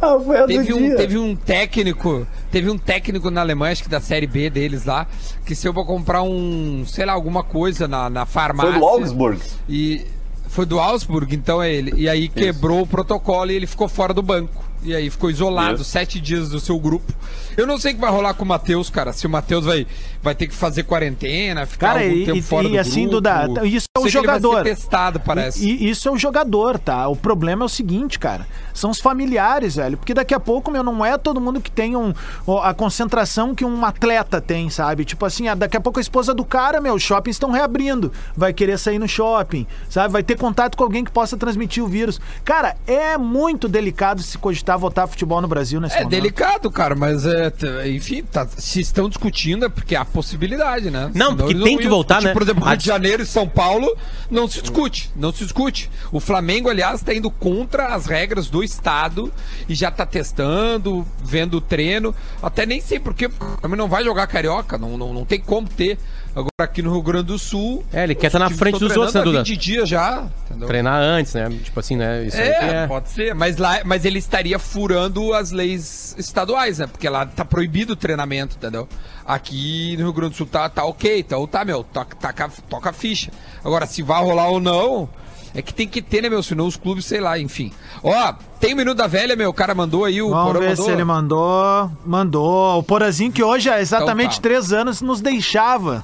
[0.02, 0.96] Ah, foi a do Teve um, dia.
[0.96, 5.08] teve um técnico, teve um técnico na Alemanha, acho que da série B deles lá,
[5.44, 8.74] que se eu vou comprar um, sei lá, alguma coisa na, na farmácia.
[8.74, 9.42] Foi do Augsburg.
[9.68, 10.06] E
[10.50, 11.94] foi do Augsburg, então é ele.
[11.96, 14.63] E aí quebrou o protocolo e ele ficou fora do banco.
[14.84, 15.86] E aí ficou isolado Isso.
[15.86, 17.13] sete dias do seu grupo.
[17.56, 19.13] Eu não sei o que vai rolar com o Matheus, cara.
[19.13, 19.86] Se o Matheus vai,
[20.22, 23.02] vai ter que fazer quarentena, ficar Cara, algum e- tempo e- fora e do assim,
[23.02, 23.15] grupo.
[23.15, 24.63] Duda, isso é o Sei que ele vai jogador.
[24.65, 25.65] ser testado, parece.
[25.65, 27.08] E, e isso é o jogador, tá?
[27.08, 28.46] O problema é o seguinte, cara.
[28.74, 29.98] São os familiares, velho.
[29.98, 32.13] Porque daqui a pouco, meu, não é todo mundo que tem um,
[32.62, 35.06] a concentração que um atleta tem, sabe?
[35.06, 38.12] Tipo assim, ah, daqui a pouco a esposa do cara, meu, os shoppings estão reabrindo.
[38.36, 40.12] Vai querer sair no shopping, sabe?
[40.12, 42.19] Vai ter contato com alguém que possa transmitir o vírus.
[42.43, 46.12] Cara, é muito delicado se cogitar votar futebol no Brasil nesse É momento.
[46.12, 47.52] delicado, cara, mas é,
[47.88, 51.12] enfim, tá- se estão discutindo é porque há possibilidade, né?
[51.14, 52.28] Não, Senão porque tem não que voltar, discutir.
[52.28, 52.34] né?
[52.34, 53.96] Por exemplo, Rio de Janeiro e São Paulo
[54.30, 55.90] não se discute, não se discute.
[56.12, 59.32] O Flamengo, aliás, está indo contra as regras do Estado
[59.68, 62.14] e já tá testando, vendo o treino.
[62.42, 63.30] Até nem sei porque
[63.62, 65.98] também não vai jogar carioca, não, não, não tem como ter.
[66.36, 67.84] Agora aqui no Rio Grande do Sul.
[67.93, 69.43] É, ele quer os tá na frente dos outros, né, Duda?
[69.43, 70.26] 20 dias já.
[70.50, 70.67] entendeu?
[70.67, 71.48] Treinar antes, né?
[71.63, 72.26] Tipo assim, né?
[72.26, 72.88] Isso É, é.
[72.88, 76.88] pode ser, mas lá, mas ele estaria furando as leis estaduais, né?
[76.88, 78.88] Porque lá tá proibido o treinamento, entendeu?
[79.26, 82.89] Aqui no Rio Grande do Sul tá, tá ok, então tá, meu, toca, toca, toca
[82.89, 83.32] a ficha.
[83.63, 85.08] Agora, se vai rolar ou não,
[85.54, 86.41] é que tem que ter, né, meu?
[86.41, 87.72] Senão os clubes, sei lá, enfim.
[88.02, 90.69] Ó, tem o Minuto da Velha, meu, o cara mandou aí, o Vamos Porã ver
[90.69, 90.86] mandou.
[90.86, 91.91] se ele mandou.
[92.04, 92.80] Mandou.
[92.80, 94.50] O Porazinho que hoje há exatamente Então tá.
[94.50, 96.04] três anos nos deixava.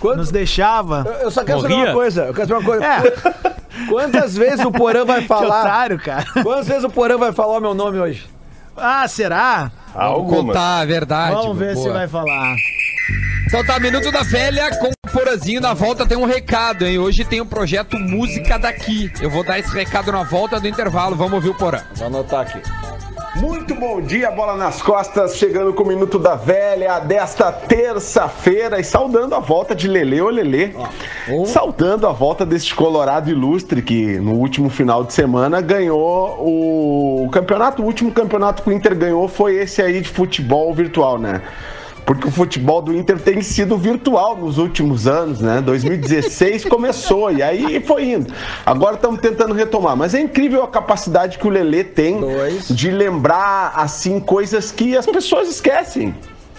[0.00, 1.04] Quando- Nos deixava.
[1.06, 1.90] Eu- Eu só quero saber Morria?
[1.90, 2.22] uma coisa.
[2.24, 2.84] Eu quero saber uma coisa.
[2.84, 3.58] É,
[3.88, 5.60] Quantas vezes o Porã vai que falar?
[5.60, 6.24] otário, cara.
[6.42, 8.28] Quantas vezes o Porã vai falar o meu nome hoje?
[8.76, 9.70] Ah, será?
[9.94, 10.46] Vamos Algumas.
[10.56, 11.34] contar a verdade.
[11.34, 11.86] Vamos ver boa.
[11.86, 12.54] se vai falar.
[13.46, 15.60] Então tá, Minuto da Velha com o Porazinho.
[15.60, 16.98] Na volta tem um recado, hein?
[16.98, 19.10] Hoje tem o projeto Música Daqui.
[19.20, 21.16] Eu vou dar esse recado na volta do intervalo.
[21.16, 21.80] Vamos ouvir o Porã.
[21.96, 22.60] Vou anotar aqui.
[23.36, 28.84] Muito bom dia, bola nas costas, chegando com o Minuto da Velha desta terça-feira e
[28.84, 30.72] saudando a volta de Lele ou Lelê.
[31.46, 37.30] Saudando a volta deste Colorado ilustre que no último final de semana ganhou o, o
[37.30, 37.82] campeonato.
[37.82, 41.42] O último campeonato que o Inter ganhou foi esse aí de futebol virtual, né?
[42.08, 45.60] Porque o futebol do Inter tem sido virtual nos últimos anos, né?
[45.60, 48.32] 2016 começou e aí foi indo.
[48.64, 49.94] Agora estamos tentando retomar.
[49.94, 52.68] Mas é incrível a capacidade que o Lelê tem Dois.
[52.68, 56.14] de lembrar, assim, coisas que as pessoas esquecem.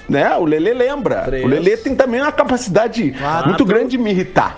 [0.07, 0.35] Né?
[0.37, 1.21] O Lelê lembra.
[1.21, 1.43] Três.
[1.43, 3.15] O Lelê tem também uma capacidade
[3.47, 4.55] muito grande de me irritar.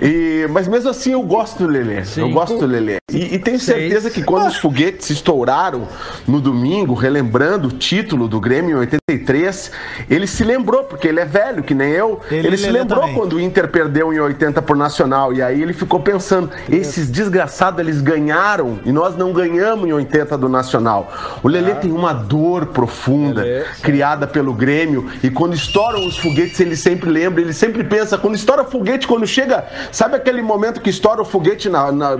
[0.00, 2.02] E- mas mesmo assim eu gosto do Lelê.
[2.16, 2.96] Eu gosto do Lelê.
[3.12, 5.86] E, e tenho certeza que quando os foguetes estouraram
[6.26, 9.70] no domingo, relembrando o título do Grêmio em 83,
[10.10, 12.20] ele se lembrou, porque ele é velho, que nem eu.
[12.30, 13.14] Ele Ele, se Lelê lembrou também.
[13.14, 15.32] quando o Inter perdeu em 80 por Nacional.
[15.32, 20.36] E aí ele ficou pensando: esses desgraçados eles ganharam e nós não ganhamos em 80
[20.36, 21.12] do Nacional.
[21.42, 25.08] O Lelê tem uma dor profunda Lelê, criada pelo Grêmio.
[25.22, 28.18] E quando estouram os foguetes, ele sempre lembra, ele sempre pensa.
[28.18, 32.10] Quando estoura foguete, quando chega, sabe aquele momento que estoura o foguete na- na-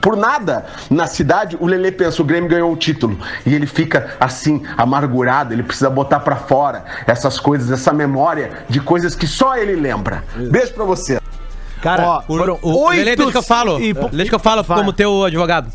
[0.00, 1.56] por nada na cidade?
[1.60, 3.18] O Lelê pensa: o Grêmio ganhou o título.
[3.46, 5.52] E ele fica assim, amargurado.
[5.54, 10.24] Ele precisa botar pra fora essas coisas, essa memória de coisas que só ele lembra.
[10.50, 11.20] Beijo pra você.
[11.82, 13.80] Cara, Ó, foram O, o, Lelê, deixa que eu falo.
[13.80, 15.68] e- Deixa que eu falo como teu advogado.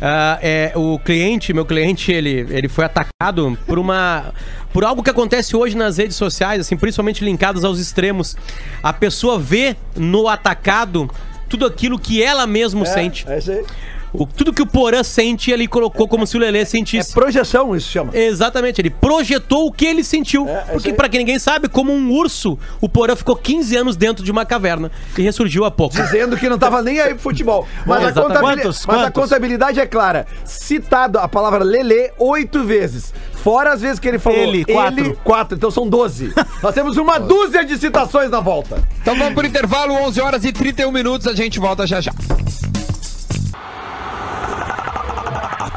[0.00, 4.32] Ah, é, o cliente, meu cliente, ele, ele foi atacado por uma.
[4.72, 8.36] Por algo que acontece hoje nas redes sociais, assim, principalmente linkadas aos extremos.
[8.82, 11.10] A pessoa vê no atacado
[11.48, 13.26] tudo aquilo que ela mesmo sente.
[13.28, 13.64] É isso aí.
[14.12, 17.12] O, tudo que o Porã sente, ele colocou como se o Lelê É sentisse.
[17.12, 18.16] projeção, isso chama.
[18.16, 20.48] Exatamente, ele projetou o que ele sentiu.
[20.48, 23.96] É, é Porque, pra quem ninguém sabe, como um urso, o Porã ficou 15 anos
[23.96, 25.94] dentro de uma caverna e ressurgiu há pouco.
[25.96, 27.66] Dizendo que não tava nem aí pro futebol.
[27.86, 28.34] Mas, a, Exatamente.
[28.40, 28.86] contabili- Quantos?
[28.86, 29.22] mas a Quantos?
[29.22, 30.26] contabilidade é clara.
[30.44, 33.12] Citado a palavra Lelê oito vezes.
[33.34, 35.18] Fora as vezes que ele falou Ele, quatro.
[35.22, 35.56] quatro.
[35.56, 36.32] Então são doze.
[36.62, 38.82] Nós temos uma dúzia de citações na volta.
[39.00, 41.26] Então vamos pro intervalo, 11 horas e 31 minutos.
[41.26, 42.12] A gente volta já já.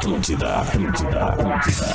[0.02, 1.94] Atlântida, Atlântida, Atlântida.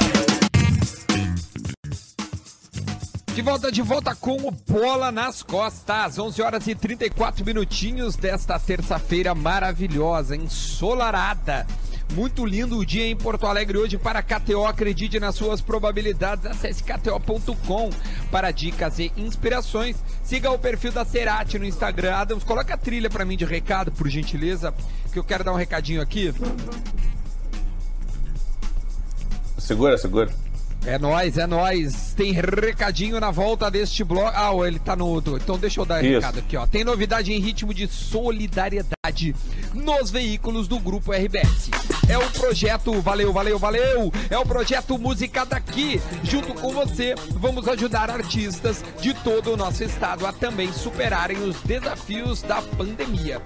[3.35, 6.17] De volta, de volta com o Bola nas Costas.
[6.17, 11.67] 11 horas e 34 minutinhos desta terça-feira maravilhosa, ensolarada.
[12.13, 14.65] Muito lindo o dia em Porto Alegre hoje para KTO.
[14.65, 16.45] Acredite nas suas probabilidades.
[16.45, 17.89] Acesse kto.com
[18.31, 19.97] para dicas e inspirações.
[20.23, 22.15] Siga o perfil da Cerati no Instagram.
[22.15, 24.73] Adams, coloca a trilha para mim de recado, por gentileza,
[25.11, 26.33] que eu quero dar um recadinho aqui.
[29.57, 30.29] Segura, segura.
[30.85, 32.13] É nóis, é nóis.
[32.15, 34.31] Tem recadinho na volta deste bloco.
[34.33, 35.35] Ah, ele tá no outro.
[35.35, 36.15] Então deixa eu dar Isso.
[36.15, 36.65] recado aqui, ó.
[36.65, 39.35] Tem novidade em ritmo de solidariedade
[39.73, 41.71] nos veículos do Grupo RBS.
[42.07, 44.13] É o projeto, valeu, valeu, valeu!
[44.29, 46.01] É o projeto Música Daqui.
[46.23, 51.59] Junto com você, vamos ajudar artistas de todo o nosso estado a também superarem os
[51.63, 53.41] desafios da pandemia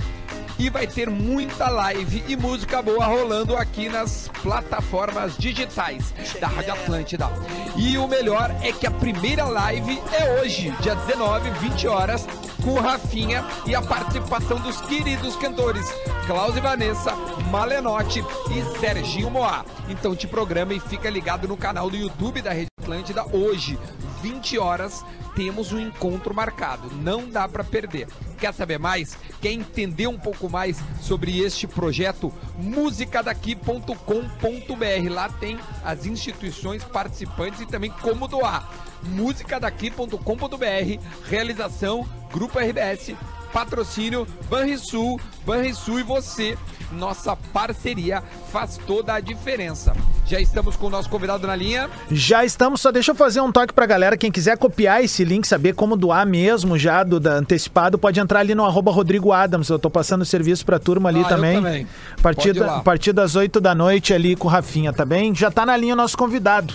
[0.58, 6.74] e vai ter muita live e música boa rolando aqui nas plataformas digitais da Rádio
[6.74, 7.30] Atlântida.
[7.76, 12.28] E o melhor é que a primeira live é hoje, dia 19, 20 horas,
[12.64, 15.92] com Rafinha e a participação dos queridos cantores
[16.28, 17.14] Klaus e Vanessa,
[17.50, 19.66] Malenotti e Serginho Moá.
[19.90, 23.78] Então te programa e fica ligado no canal do YouTube da Rede Atlântida hoje,
[24.22, 25.04] 20 horas,
[25.36, 26.90] temos um encontro marcado.
[26.96, 28.08] Não dá para perder.
[28.40, 29.18] Quer saber mais?
[29.42, 32.34] Quer entender um pouco mais sobre este projeto?
[32.58, 35.10] musicadaqui.com.br.
[35.10, 38.70] Lá tem as instituições participantes e também como doar.
[39.04, 41.28] musicadaqui.com.br.
[41.28, 43.16] Realização Grupo RBS.
[43.52, 46.58] Patrocínio Banrisul, Banrisul e você.
[46.92, 49.94] Nossa parceria faz toda a diferença.
[50.28, 51.90] Já estamos com o nosso convidado na linha.
[52.10, 54.16] Já estamos, só deixa eu fazer um toque pra galera.
[54.18, 58.40] Quem quiser copiar esse link, saber como doar mesmo já do da antecipado, pode entrar
[58.40, 59.70] ali no arroba Rodrigo Adams.
[59.70, 61.56] Eu tô passando o serviço pra turma ali Ah, eu também.
[61.56, 61.88] também.
[62.18, 62.78] A partir, Pode ir da- lá.
[62.78, 65.34] a partir das 8 da noite ali com o Rafinha, tá bem?
[65.36, 66.74] Já tá na linha o nosso convidado.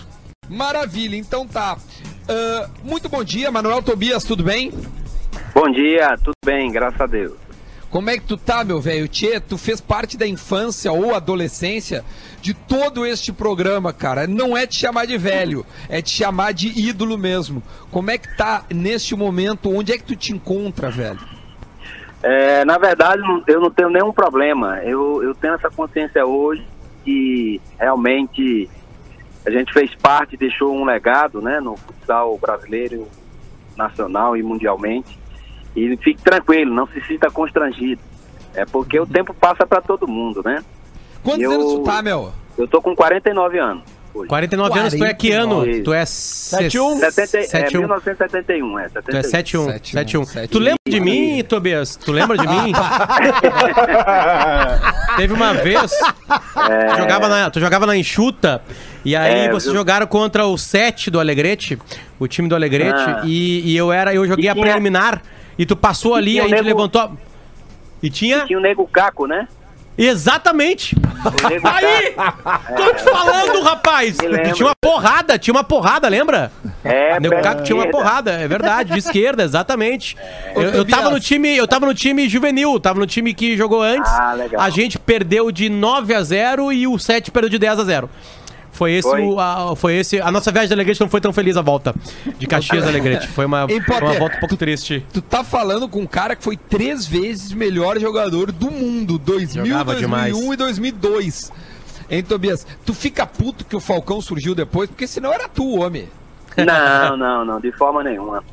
[0.49, 1.77] Maravilha, então tá.
[2.29, 4.73] Ah, muito bom dia, Manuel Tobias, tudo bem?
[5.55, 7.33] Bom dia, tudo bem, graças a Deus.
[7.97, 9.09] Como é que tu tá, meu velho?
[9.09, 12.05] Tchê, tu fez parte da infância ou adolescência
[12.43, 14.27] de todo este programa, cara.
[14.27, 17.63] Não é te chamar de velho, é te chamar de ídolo mesmo.
[17.91, 19.75] Como é que tá neste momento?
[19.75, 21.19] Onde é que tu te encontra, velho?
[22.23, 24.79] É, na verdade, eu não tenho nenhum problema.
[24.85, 26.67] Eu, eu tenho essa consciência hoje
[27.03, 28.69] que realmente
[29.47, 33.09] a gente fez parte, deixou um legado né, no futsal brasileiro,
[33.75, 35.19] nacional e mundialmente.
[35.77, 38.01] E fique tranquilo, não se sinta constrangido.
[38.55, 40.65] É porque o tempo passa para todo mundo, né?
[41.23, 42.33] Quantos Eu- anos tu tá, meu?
[42.57, 43.83] Eu tô com 49 anos.
[44.15, 44.29] Hoje.
[44.31, 45.57] 49 anos, tu é que ano?
[45.57, 45.83] 49.
[45.83, 46.97] Tu é 71?
[46.97, 47.81] 70, é, 71.
[47.83, 48.89] 1971, é.
[48.89, 49.65] Tu é 71.
[49.67, 49.93] 71.
[49.93, 50.25] 71.
[50.25, 50.49] 71.
[50.49, 51.97] Tu lembra de mim, Tobias?
[51.97, 52.73] Tu lembra de mim?
[55.17, 58.63] Teve uma vez, tu, jogava na, tu jogava na enxuta,
[59.05, 61.79] e aí É, vocês eu- jogaram contra o 7 do Alegrete,
[62.19, 63.23] o time do Alegrete, Ah.
[63.25, 65.23] e, e eu era, eu joguei E a preliminar,
[65.59, 67.01] e tu passou ali, tinha a gente nego- levantou.
[67.03, 67.11] a-
[68.03, 68.45] E tinha.
[68.47, 69.49] Tinha o Nego Caco, né?
[69.99, 70.95] Exatamente!
[71.65, 72.15] Aí!
[72.77, 74.19] Tô te falando, rapaz!
[74.19, 76.53] E tinha uma porrada, tinha uma porrada, lembra?
[76.85, 80.15] É, Nego Caco tinha uma porrada, é verdade, de esquerda, exatamente.
[80.55, 83.83] Eu, eu tava no time, eu tava no time juvenil, tava no time que jogou
[83.83, 84.13] antes.
[84.13, 84.61] Ah, legal.
[84.61, 88.11] A gente perdeu de 9 a 0 e o 7 perdeu de 10 a 0.
[88.77, 89.23] Foi esse, Foi?
[89.23, 90.21] O, a, foi esse.
[90.21, 91.95] A nossa viagem de Alegrete não foi tão feliz a volta
[92.39, 93.27] de Caxias a Alegrete.
[93.29, 94.19] Foi uma, foi uma Potter?
[94.19, 95.05] volta um pouco triste.
[95.13, 99.65] Tu tá falando com um cara que foi três vezes melhor jogador do mundo, 2000,
[99.65, 100.53] Jogava 2001 demais.
[100.53, 101.53] e 2002.
[102.11, 102.67] Hein, Tobias?
[102.85, 106.09] Tu fica puto que o Falcão surgiu depois, porque senão era tu, homem.
[106.57, 108.45] Não, não, não, de forma nenhuma.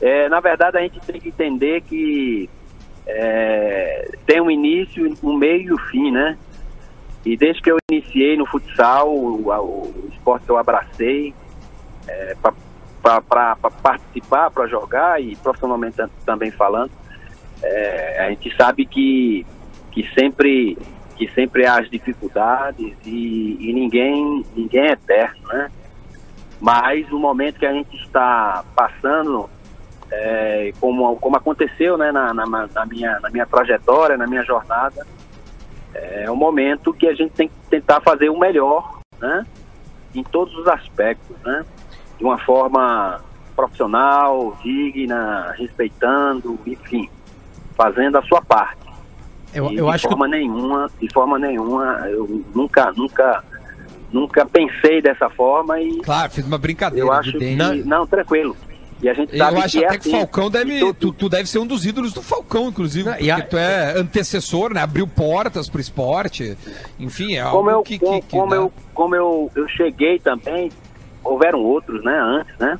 [0.00, 2.48] É, na verdade, a gente tem que entender que
[3.06, 6.36] é, tem um início, um meio e um fim, né?
[7.24, 11.34] E desde que eu iniciei no futsal, o, o esporte eu abracei
[12.08, 12.36] é,
[13.02, 16.90] para participar, para jogar e profissionalmente tam- também falando,
[17.62, 19.46] é, a gente sabe que,
[19.92, 20.76] que sempre
[21.16, 25.70] que sempre há as dificuldades e, e ninguém ninguém é eterno, né?
[26.60, 29.50] Mas o momento que a gente está passando,
[30.10, 35.04] é, como, como aconteceu né, na, na, na minha, na minha trajetória, na minha jornada,
[35.94, 39.46] é um momento que a gente tem que tentar fazer o melhor, né?
[40.14, 41.64] Em todos os aspectos, né?
[42.18, 43.20] De uma forma
[43.56, 47.08] profissional, digna, respeitando, enfim,
[47.76, 48.80] fazendo a sua parte.
[49.54, 50.08] Eu, eu de acho que.
[50.08, 53.44] forma nenhuma, de forma nenhuma, eu nunca, nunca,
[54.10, 57.06] nunca pensei dessa forma e Claro, fiz uma brincadeira.
[57.06, 57.86] eu acho que evidente.
[57.86, 58.56] não, tranquilo.
[59.02, 60.18] E a gente Eu sabe acho que até é que o assim.
[60.20, 60.94] Falcão deve.
[60.94, 63.04] Tu- Tu, deve ser um dos ídolos do Falcão, inclusive.
[63.08, 64.80] Não, e porque a- tu é antecessor, né?
[64.80, 66.56] Abriu portas pro esporte.
[67.00, 67.98] Enfim, é como algo eu, que.
[67.98, 70.70] como, que, que como dá- eu, como eu, eu cheguei também,
[71.24, 72.78] houveram outros, né, antes, né?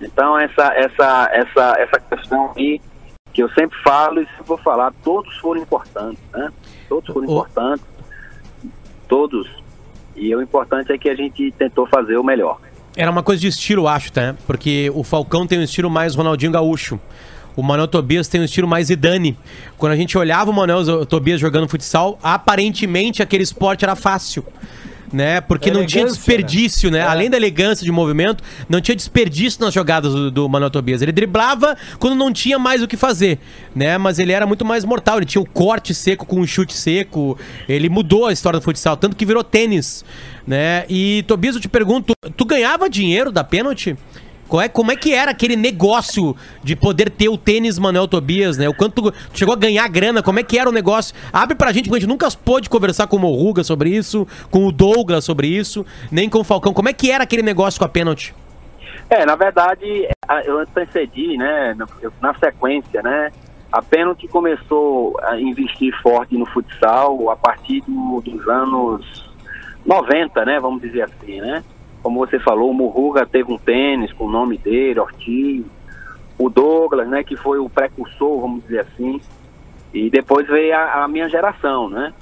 [0.00, 2.80] Então essa essa essa essa questão aí
[3.32, 6.50] que eu sempre falo e sempre vou falar, todos foram importantes, né?
[6.88, 7.84] Todos foram O- importantes,
[9.08, 9.46] todos.
[10.14, 12.58] E o importante é que a gente tentou fazer o melhor.
[12.96, 14.34] Era uma coisa de estilo, acho, tá?
[14.46, 16.98] Porque o Falcão tem um estilo mais Ronaldinho Gaúcho.
[17.54, 19.36] O Manuel Tobias tem um estilo mais Zidane.
[19.76, 24.44] Quando a gente olhava o Manuel Tobias jogando futsal, aparentemente aquele esporte era fácil.
[25.12, 25.40] Né?
[25.40, 27.02] Porque não tinha desperdício, né?
[27.02, 31.00] Além da elegância de movimento, não tinha desperdício nas jogadas do, do Manuel Tobias.
[31.00, 33.38] Ele driblava quando não tinha mais o que fazer,
[33.74, 33.96] né?
[33.98, 35.18] Mas ele era muito mais mortal.
[35.18, 37.38] Ele tinha o corte seco com o chute seco.
[37.68, 40.04] Ele mudou a história do futsal, tanto que virou tênis,
[40.46, 40.84] né?
[40.88, 43.96] E Tobias, eu te pergunto, tu ganhava dinheiro da pênalti?
[44.48, 48.56] Qual é, como é que era aquele negócio de poder ter o tênis Manuel Tobias,
[48.56, 48.68] né?
[48.68, 51.14] O quanto tu, chegou a ganhar grana, como é que era o negócio?
[51.32, 54.66] Abre pra gente, porque a gente nunca pôde conversar com o Morruga sobre isso, com
[54.66, 56.72] o Douglas sobre isso, nem com o Falcão.
[56.72, 58.34] Como é que era aquele negócio com a pênalti?
[59.10, 60.08] É, na verdade,
[60.44, 61.76] eu antecedi, né,
[62.20, 63.30] na sequência, né,
[63.70, 69.30] a Pênalti começou a investir forte no futsal a partir do- dos anos
[69.84, 71.62] 90, né, vamos dizer assim, né.
[72.02, 75.64] Como você falou, o Murruga teve um tênis com o nome dele, Ortiz,
[76.38, 79.20] o Douglas, né, que foi o precursor, vamos dizer assim,
[79.92, 82.12] e depois veio a, a minha geração, né.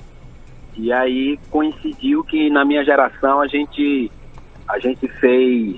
[0.77, 4.11] E aí coincidiu que na minha geração a gente
[4.67, 5.77] a gente fez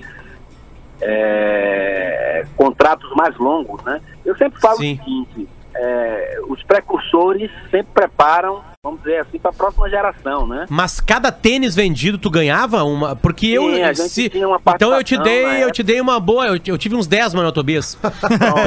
[1.01, 4.01] é, contratos mais longos, né?
[4.25, 4.93] Eu sempre falo Sim.
[4.93, 10.65] o seguinte: é, os precursores sempre preparam, vamos dizer assim, para a próxima geração, né?
[10.69, 14.59] Mas cada tênis vendido tu ganhava uma, porque eu Sim, a gente se- tinha uma
[14.75, 17.51] então eu te dei, eu te dei uma boa, eu, eu tive uns 10 Manuel
[17.53, 17.97] Tobias.
[18.31, 18.57] Então,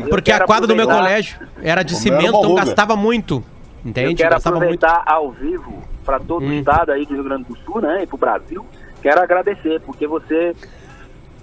[0.00, 3.42] eu porque a quadra do meu colégio era de cimento, então gastava muito.
[3.84, 4.14] Eu Entende?
[4.14, 4.84] quero Gastava muito.
[4.84, 6.48] aproveitar ao vivo para todo Hum.
[6.48, 8.66] o estado aí do Rio Grande do Sul, né, e para o Brasil.
[9.02, 10.54] Quero agradecer porque você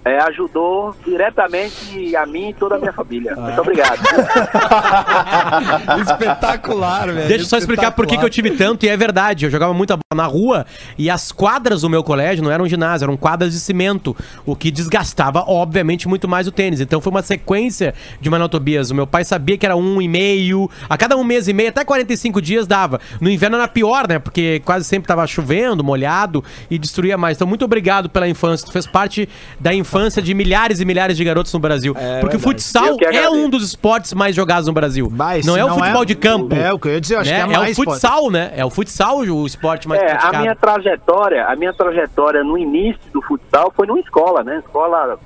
[0.03, 3.35] é, ajudou diretamente a mim e toda a minha família.
[3.37, 3.41] Ah.
[3.41, 4.01] Muito obrigado.
[6.01, 7.27] Espetacular, velho.
[7.27, 9.73] Deixa eu só explicar por que que eu tive tanto, e é verdade, eu jogava
[9.73, 10.65] muita bola na rua,
[10.97, 14.71] e as quadras do meu colégio não eram ginásio, eram quadras de cimento, o que
[14.71, 16.81] desgastava, obviamente, muito mais o tênis.
[16.81, 18.89] Então foi uma sequência de Manuel Tobias.
[18.89, 21.69] O meu pai sabia que era um e meio, a cada um mês e meio,
[21.69, 22.99] até 45 dias dava.
[23.19, 24.17] No inverno era pior, né?
[24.17, 27.37] Porque quase sempre tava chovendo, molhado, e destruía mais.
[27.37, 28.65] Então, muito obrigado pela infância.
[28.65, 29.90] Tu fez parte da infância
[30.23, 31.95] de milhares e milhares de garotos no Brasil.
[32.19, 35.09] Porque o futsal é um dos esportes mais jogados no Brasil.
[35.11, 36.55] Vai, não é o futebol é- de campo.
[36.55, 37.35] É, o que eu ia dizer, acho né?
[37.45, 37.77] que é É, mais.
[37.77, 38.51] o futsal, né?
[38.55, 40.37] É o futsal o esporte mais É, a praticado.
[40.39, 44.59] minha trajetória, a minha trajetória no início do futsal foi numa escola, né?
[44.65, 45.17] Escola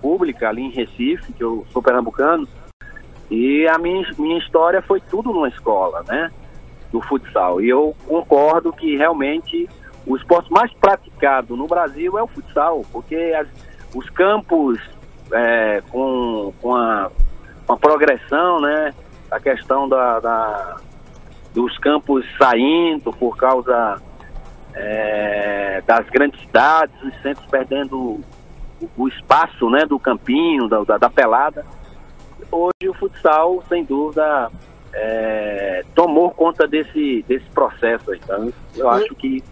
[0.00, 2.46] pública ali em Recife, que eu sou pernambucano.
[3.30, 6.30] E a minha, minha história foi tudo numa escola, né?
[6.92, 7.60] Do futsal.
[7.60, 9.68] E eu concordo que realmente
[10.06, 13.48] o esporte mais praticado no Brasil é o futsal, porque as-
[13.94, 14.78] os campos
[15.32, 17.10] é, com, com, a,
[17.66, 18.92] com a progressão, né?
[19.30, 20.76] A questão da- da,
[21.54, 24.00] dos campos saindo por causa
[24.74, 28.20] é, das grandes cidades, os centros perdendo o,
[28.96, 31.64] o espaço né, do campinho, da, da, da pelada.
[32.50, 34.50] Hoje o futsal, sem dúvida,
[34.92, 38.14] é, tomou conta desse, desse processo.
[38.14, 39.42] Então, eu acho que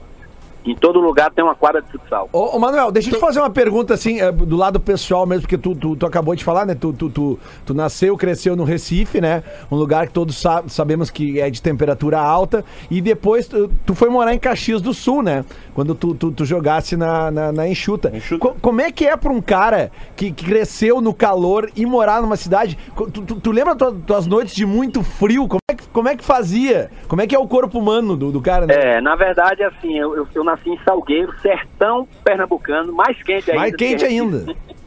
[0.65, 2.29] em todo lugar tem uma quadra de futsal.
[2.33, 5.43] Ô, ô, Manuel, deixa eu te fazer uma pergunta assim, é, do lado pessoal mesmo,
[5.43, 6.75] porque tu, tu, tu acabou de falar, né?
[6.75, 9.43] Tu, tu, tu, tu nasceu, cresceu no Recife, né?
[9.71, 12.65] Um lugar que todos sa- sabemos que é de temperatura alta.
[12.91, 15.45] E depois tu, tu foi morar em Caxias do Sul, né?
[15.75, 18.11] Quando tu, tu, tu jogasse na, na, na Enxuta.
[18.15, 18.39] Enxuta.
[18.49, 22.21] Co- como é que é pra um cara que, que cresceu no calor e morar
[22.23, 22.79] numa cidade?
[23.13, 25.49] Tu, tu, tu lembra tua- tuas noites de muito frio?
[25.49, 26.91] Como é, que, como é que fazia?
[27.09, 28.75] Como é que é o corpo humano do, do cara, né?
[28.75, 33.61] É, na verdade, assim, eu, eu, eu nasci em Salgueiro, sertão pernambucano, mais quente ainda.
[33.61, 34.21] Mais que quente Recife.
[34.21, 34.55] ainda.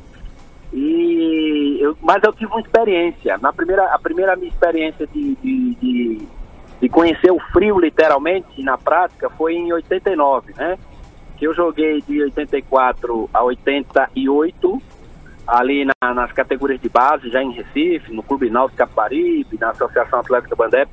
[0.73, 3.37] E eu, mas eu tive uma experiência.
[3.37, 6.27] Na primeira, a primeira minha experiência de, de, de,
[6.81, 10.77] de conhecer o frio, literalmente, na prática, foi em 89, né?
[11.37, 14.81] Que eu joguei de 84 a 88,
[15.47, 20.19] ali na- nas categorias de base, já em Recife, no Clube Náutico Caparibe, na Associação
[20.19, 20.91] Atlética Bandep,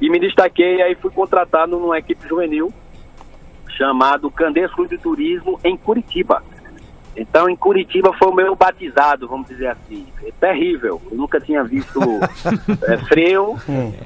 [0.00, 2.72] e me destaquei, aí fui contratado numa equipe juvenil
[3.76, 6.42] chamado Candeias Clube de Turismo em Curitiba.
[7.16, 10.04] Então, em Curitiba foi o meu batizado, vamos dizer assim.
[10.24, 11.00] É terrível.
[11.12, 12.00] Eu nunca tinha visto
[12.88, 13.56] é, frio.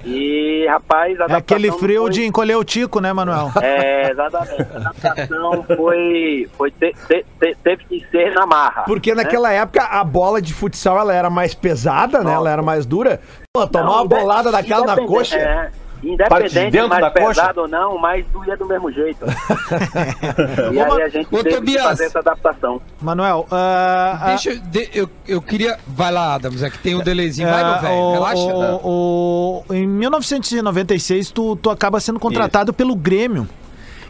[0.04, 3.50] E, rapaz, a É aquele frio foi- de encolher o tico, né, Manuel?
[3.62, 4.60] É, exatamente.
[4.60, 6.50] A adaptação foi...
[6.54, 8.82] foi te- te- te- teve que ser na marra.
[8.82, 9.22] Porque né?
[9.22, 12.34] naquela época a bola de futsal ela era mais pesada, né?
[12.34, 13.22] Ela era mais dura.
[13.54, 15.38] Pô, tomar Não, uma bolada daquela na coxa.
[15.38, 15.70] é,
[16.02, 17.26] De Independente dentro mais da coxa?
[17.40, 19.24] pesado ou não, mas doía do mesmo jeito.
[20.72, 22.80] e aí a gente Ô, teve que fazer essa adaptação.
[23.00, 25.76] Manuel, ah, ah, Deixa eu, de- eu, eu queria.
[25.86, 27.48] Vai lá, Adams, é que tem um delayzinho.
[27.48, 28.40] Vai, É, meu velho, o- relaxa.
[28.82, 33.48] o- o- em 1996, tu, tu acaba sendo contratado pelo Grêmio.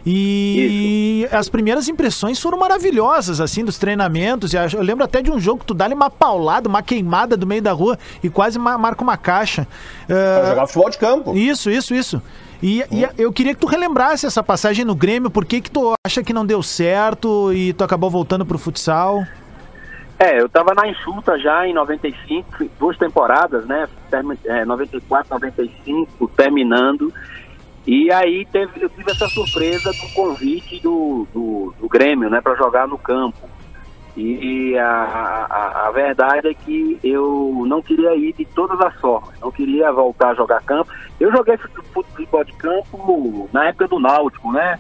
[0.07, 4.53] E as primeiras impressões foram maravilhosas, assim, dos treinamentos.
[4.53, 7.47] E Eu lembro até de um jogo que tu dá-lhe uma paulada, uma queimada do
[7.47, 9.67] meio da rua e quase ma- marca uma caixa.
[10.07, 11.37] Pra Ah, jogar futebol de campo.
[11.37, 12.23] isso, isso, isso.
[12.63, 15.93] E, e eu queria que tu relembrasse essa passagem no Grêmio, por que que tu
[16.07, 19.25] acha que não deu certo e tu acabou voltando pro futsal?
[20.19, 23.87] É, eu tava na enxuta já em 95, duas temporadas, né?
[24.11, 27.13] Termi- é, 94, 95, terminando.
[27.87, 32.55] E aí teve, eu tive essa surpresa do convite do, do, do Grêmio, né, para
[32.55, 33.49] jogar no campo.
[34.17, 39.31] E a, a, a verdade é que eu não queria ir de todas as formas,
[39.41, 40.91] não queria voltar a jogar campo.
[41.21, 44.79] Eu joguei fut- futebol de campo na época do Náutico, né?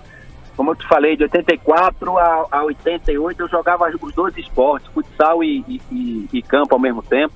[0.56, 5.42] Como eu te falei, de 84 a, a 88 eu jogava os dois esportes, futsal
[5.44, 7.32] e, e, e- e campo ao mesmo tempo.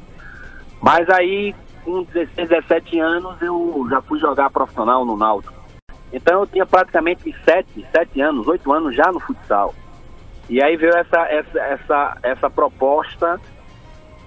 [0.80, 1.54] Mas aí,
[1.84, 5.62] com 16, 17 anos, eu já fui jogar profissional no Náutico.
[6.12, 9.74] Então eu tinha praticamente 7, 7 anos, 8 anos já no futsal.
[10.48, 13.40] E aí veio essa, essa, essa, essa proposta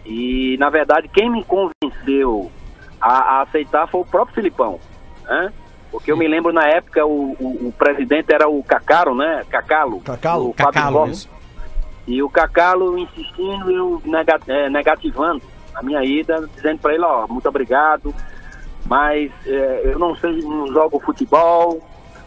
[0.06, 2.52] e, na verdade, quem me convenceu
[3.00, 4.80] a, a aceitar foi o próprio Filipão,
[5.24, 5.52] né?
[5.92, 9.46] Porque eu me lembro na época o, o, o presidente era o Cacaro, né?
[9.50, 10.02] Cacalo.
[10.02, 10.50] Cacalo.
[10.50, 11.18] o Fábio Cacalo, Gomes.
[11.20, 11.30] isso.
[12.08, 14.02] E o Cacalo insistindo e eu
[14.48, 15.42] eh, negativando
[15.76, 18.14] a minha ida, dizendo para ele, ó, muito obrigado,
[18.86, 21.82] mas eh, eu não sei, não jogo futebol,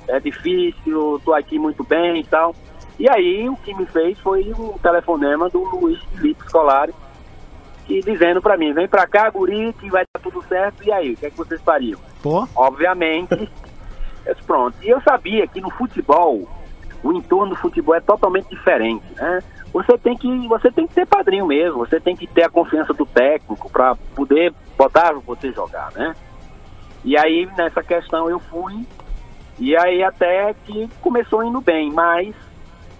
[0.06, 2.54] é difícil, tô aqui muito bem e tal.
[2.98, 6.92] E aí o que me fez foi um telefonema do Luiz Felipe Scolari,
[7.88, 11.12] e dizendo para mim, vem para cá, guri, que vai dar tudo certo, e aí,
[11.12, 11.98] o que é que vocês fariam?
[12.22, 13.32] Pô, obviamente.
[14.26, 14.76] eu disse, pronto.
[14.82, 16.46] E eu sabia que no futebol,
[17.02, 19.40] o entorno do futebol é totalmente diferente, né?
[19.72, 22.92] Você tem que, você tem que ser padrinho mesmo, você tem que ter a confiança
[22.94, 26.14] do técnico para poder botar você jogar, né?
[27.04, 28.86] E aí nessa questão eu fui
[29.58, 32.34] e aí até que começou indo bem, mas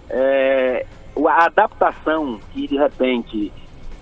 [0.09, 0.85] é,
[1.27, 3.51] a adaptação que de repente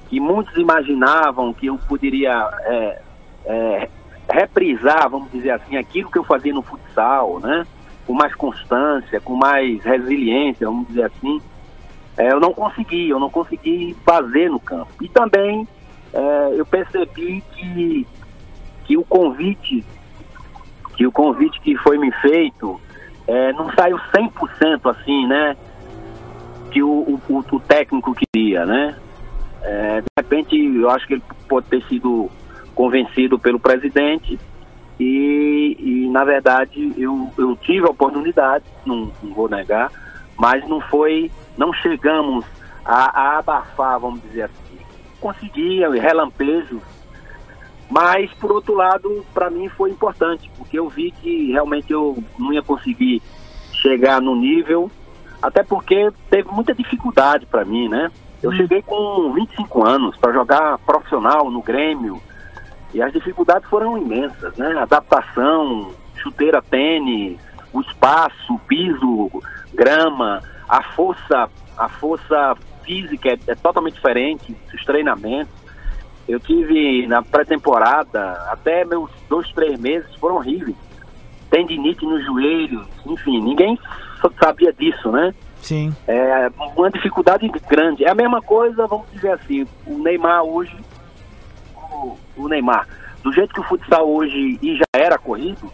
[0.10, 3.02] que muitos imaginavam que eu poderia é,
[3.46, 3.90] é,
[4.30, 7.66] reprisar, vamos dizer assim, aquilo que eu fazia no futsal, né?
[8.08, 11.40] Com mais constância, com mais resiliência, vamos dizer assim.
[12.18, 14.88] É, eu não consegui, eu não consegui fazer no campo.
[15.02, 15.68] E também
[16.14, 18.08] é, eu percebi que,
[18.86, 19.86] que o convite,
[20.96, 22.80] que o convite que foi me feito
[23.28, 25.56] é, não saiu 100% assim, né?
[26.72, 28.96] Que o, o, o- técnico queria, né?
[29.62, 32.32] É, de repente, eu acho que ele pode ter sido
[32.74, 34.40] convencido pelo presidente
[35.00, 39.92] e, e, na verdade, eu, eu tive a oportunidade, não, não vou negar,
[40.38, 42.46] mas não foi, não chegamos
[42.84, 44.78] a, a abafar, vamos dizer assim.
[45.20, 46.82] Conseguia, relampejos,
[47.90, 52.52] mas, por outro lado, para mim foi importante, porque eu vi que realmente eu não
[52.52, 53.22] ia conseguir
[53.72, 54.92] chegar no nível,
[55.42, 58.12] até porque teve muita dificuldade para mim, né?
[58.42, 62.22] Eu cheguei com 25 anos para jogar profissional no Grêmio
[62.98, 64.76] e as dificuldades foram imensas, né?
[64.80, 67.40] Adaptação, chuteira, tênis,
[67.72, 69.30] o espaço, o piso,
[69.72, 75.54] grama, a força, a força física é, é totalmente diferente, os treinamentos.
[76.28, 80.76] Eu tive na pré-temporada, até meus dois, três meses foram horríveis.
[81.52, 83.78] Tendinite nos joelhos, enfim, ninguém
[84.42, 85.36] sabia disso, né?
[85.62, 85.94] sim.
[86.08, 88.04] É uma dificuldade grande.
[88.06, 90.76] É a mesma coisa, vamos dizer assim, o Neymar hoje,
[92.38, 92.88] o, Neymar,
[93.24, 95.72] do jeito que o futsal hoje e já era corrido,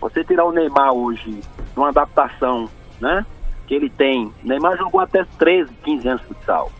[0.00, 1.40] você tirar o Neymar hoje
[1.76, 2.68] numa adaptação,
[3.00, 3.24] né?
[3.66, 4.26] Que ele tem.
[4.26, 6.70] O Neymar jogou até 13, 15 anos de futsal.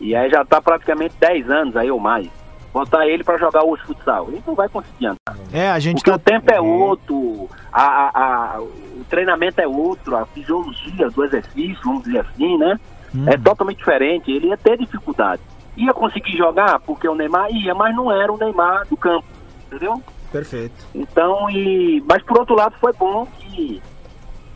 [0.00, 2.28] E aí já tá praticamente 10 anos aí ou mais.
[2.72, 5.36] Botar ele para jogar hoje futsal, ele não vai conseguir andar.
[5.52, 6.16] É, a gente Porque tá.
[6.16, 11.76] o tempo é outro, a, a- a- o treinamento é outro, a fisiologia do exercício,
[11.84, 12.78] vamos dizer assim, né?
[13.26, 14.30] É totalmente diferente.
[14.30, 15.42] Ele ia ter dificuldade.
[15.76, 19.24] Ia conseguir jogar porque o Neymar ia, mas não era o Neymar do campo,
[19.66, 20.02] entendeu?
[20.32, 20.74] Perfeito.
[20.94, 23.82] Então, e, mas por outro lado foi bom que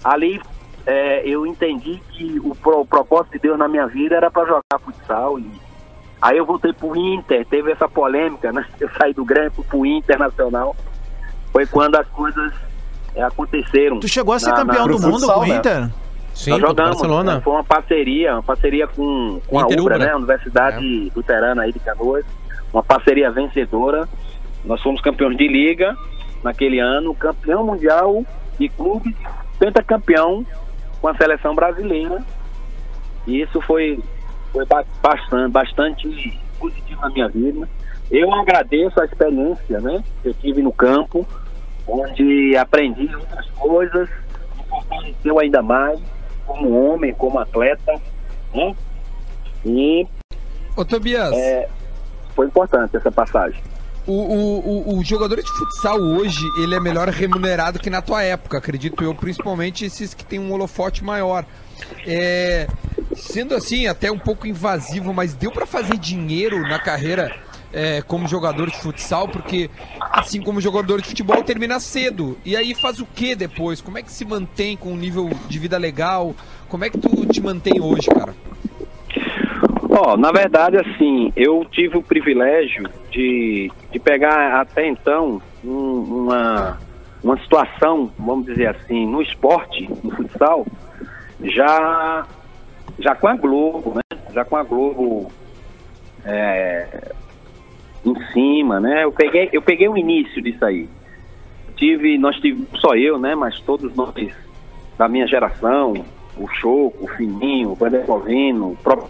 [0.03, 0.41] ali
[0.87, 4.45] é, eu entendi que o, pro- o propósito de Deus na minha vida era para
[4.45, 5.51] jogar futsal e
[6.21, 8.65] aí eu voltei pro Inter, teve essa polêmica, né?
[8.81, 10.75] Eu saí do Grêmio pro Internacional.
[11.53, 12.53] Foi quando as coisas
[13.15, 14.01] é, aconteceram.
[14.01, 15.55] Tu chegou a ser na- campeão na- do mundo futsal, com o né?
[16.35, 17.35] Sim, nós jogamos, Barcelona.
[17.37, 17.41] né?
[17.41, 20.15] foi uma parceria, uma parceria com, com a Ubra, né?
[20.15, 22.25] Universidade Luterana aí de Canoas,
[22.73, 24.09] uma parceria vencedora.
[24.65, 25.95] Nós fomos campeões de liga
[26.43, 28.25] naquele ano, campeão mundial
[28.59, 29.15] de clubes,
[29.59, 30.45] pentacampeão
[31.01, 32.23] com a seleção brasileira.
[33.27, 33.99] E isso foi,
[34.53, 37.69] foi ba- bastante, bastante positivo na minha vida.
[38.11, 41.27] Eu agradeço a experiência né, que eu tive no campo,
[41.87, 44.09] onde aprendi outras coisas,
[44.57, 46.01] me fortaleceu ainda mais
[46.47, 48.01] como homem, como atleta.
[48.55, 48.75] Né?
[49.65, 50.07] E
[50.77, 51.69] Ô, Tobias, é,
[52.35, 53.63] foi importante essa passagem.
[54.07, 58.23] o, o, o, o jogador de futsal hoje, ele é melhor remunerado que na tua
[58.23, 61.45] época, acredito eu, principalmente esses que têm um holofote maior.
[62.07, 62.67] É,
[63.15, 67.35] sendo assim, até um pouco invasivo, mas deu pra fazer dinheiro na carreira
[67.75, 69.69] é, como jogador de futsal, porque
[70.13, 72.39] assim como jogador de futebol termina cedo.
[72.45, 73.81] E aí faz o que depois?
[73.81, 76.35] Como é que se mantém com um nível de vida legal?
[76.69, 78.35] Como é que tu te mantém hoje, cara?
[79.91, 86.79] Ó, na verdade, assim, eu tive o privilégio de, de pegar até então um- uma,
[87.23, 90.67] uma situação, vamos dizer assim, no esporte, no futsal,
[91.43, 92.27] já,
[92.99, 94.19] já com a Globo, né?
[94.33, 95.31] Já com a Globo
[96.25, 97.13] é,
[98.05, 99.05] em cima, né?
[99.05, 100.89] Eu peguei, eu peguei o início disso aí.
[101.77, 103.35] Tive, nós tivemos, só eu, né?
[103.35, 104.15] Mas todos nós
[104.99, 106.05] da minha geração,
[106.37, 109.09] o Choco, o Fininho, o Vander Covino, o próprio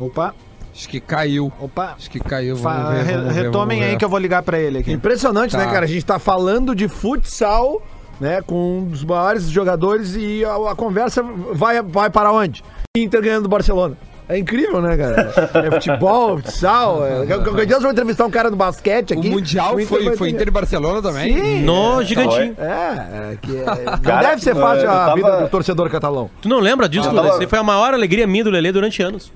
[0.00, 0.34] Opa,
[0.72, 1.52] Acho que caiu.
[1.60, 1.94] opa.
[1.96, 2.54] Acho que caiu.
[2.54, 4.92] Vamos ver, vamos ver, retomem vamos aí que eu vou ligar pra ele aqui.
[4.92, 5.58] Impressionante, Tá.
[5.58, 5.84] né, cara?
[5.84, 7.82] A gente tá falando de futsal,
[8.20, 11.20] né, com um dos maiores jogadores e a, a conversa
[11.52, 12.62] vai, vai para onde?
[12.96, 13.96] Inter ganhando do Barcelona.
[14.28, 15.32] É incrível, né, cara?
[15.66, 17.04] É futebol, futsal.
[17.06, 17.24] É...
[17.26, 19.30] Qualquer dia eu vou entrevistar um cara do basquete O aqui.
[19.30, 21.32] Mundial o Inter foi, foi ter- Inter e Barcelona também?
[21.34, 21.62] Sim.
[21.64, 22.54] No gigantinho.
[22.58, 26.28] É, é que é- não Cara, deve ser fácil a tava- vida do torcedor catalão.
[26.42, 29.32] Tu não lembra disso, Ah, tava- foi a maior alegria minha do Lelê durante anos.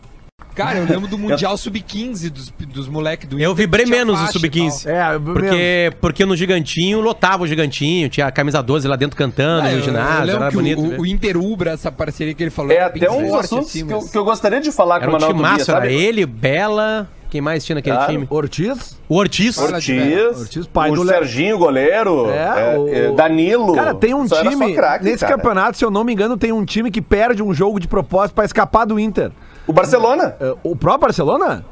[0.54, 4.14] Cara, eu lembro do Mundial Sub-15 dos, dos moleques do Eu Inter, vibrei tinha menos
[4.20, 4.84] no faixa e Sub-15.
[4.84, 4.92] tal.
[4.92, 5.18] É.
[5.18, 9.70] Porque, porque no Gigantinho lotava o Gigantinho, tinha a camisa 12 lá dentro cantando Ah,
[9.70, 10.80] no eu- eu ginásio, era bonito.
[10.80, 11.00] o, ver.
[11.00, 13.92] o Inter Ubra, essa parceria que ele falou, É até um forte, assuntos assim, que,
[13.92, 15.72] eu, mas- que eu gostaria de falar Era com o um Manuel time Tobias, massa,
[15.84, 17.08] era ele, Bela.
[17.30, 18.12] Quem mais tinha naquele Claro.
[18.12, 18.26] time?
[18.28, 18.98] Ortiz.
[19.08, 19.56] O Ortiz.
[19.56, 23.74] Ortiz, Ortiz, pai o do Serginho, goleiro, É, é, o- é, Danilo.
[23.74, 24.74] Cara, tem um Só time.
[24.74, 25.36] craque, nesse cara.
[25.38, 28.34] campeonato, se eu não me engano, tem um time que perde um jogo de propósito
[28.34, 29.30] pra escapar do Inter.
[29.66, 30.36] O Barcelona.
[30.40, 31.64] É, O próprio Barcelona?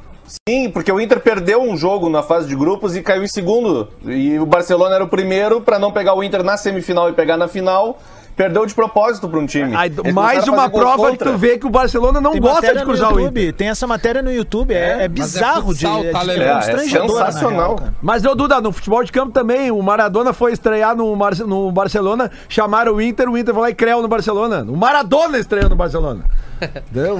[0.49, 3.89] Sim, porque o Inter perdeu um jogo na fase de grupos e caiu em segundo.
[4.05, 7.37] E o Barcelona era o primeiro pra não pegar o Inter na semifinal e pegar
[7.37, 7.99] na final.
[8.41, 9.77] Perdeu de propósito pra um time.
[9.77, 11.17] Aí, Eles mais uma prova contra.
[11.19, 13.53] que tu vê que o Barcelona não Tem gosta de cruzar o YouTube, Inter.
[13.55, 16.45] tem essa matéria no YouTube, é, é bizarro futsal, de, tá, de, Lelê?
[16.45, 17.77] é É, é na sensacional.
[17.77, 17.89] real.
[18.01, 21.71] Mas, ô Duda, no futebol de campo também, o Maradona foi estrear no, Mar no
[21.71, 24.65] Barcelona, chamaram o Inter, o Inter foi lá e creu no Barcelona.
[24.67, 26.25] O Maradona estreou no Barcelona.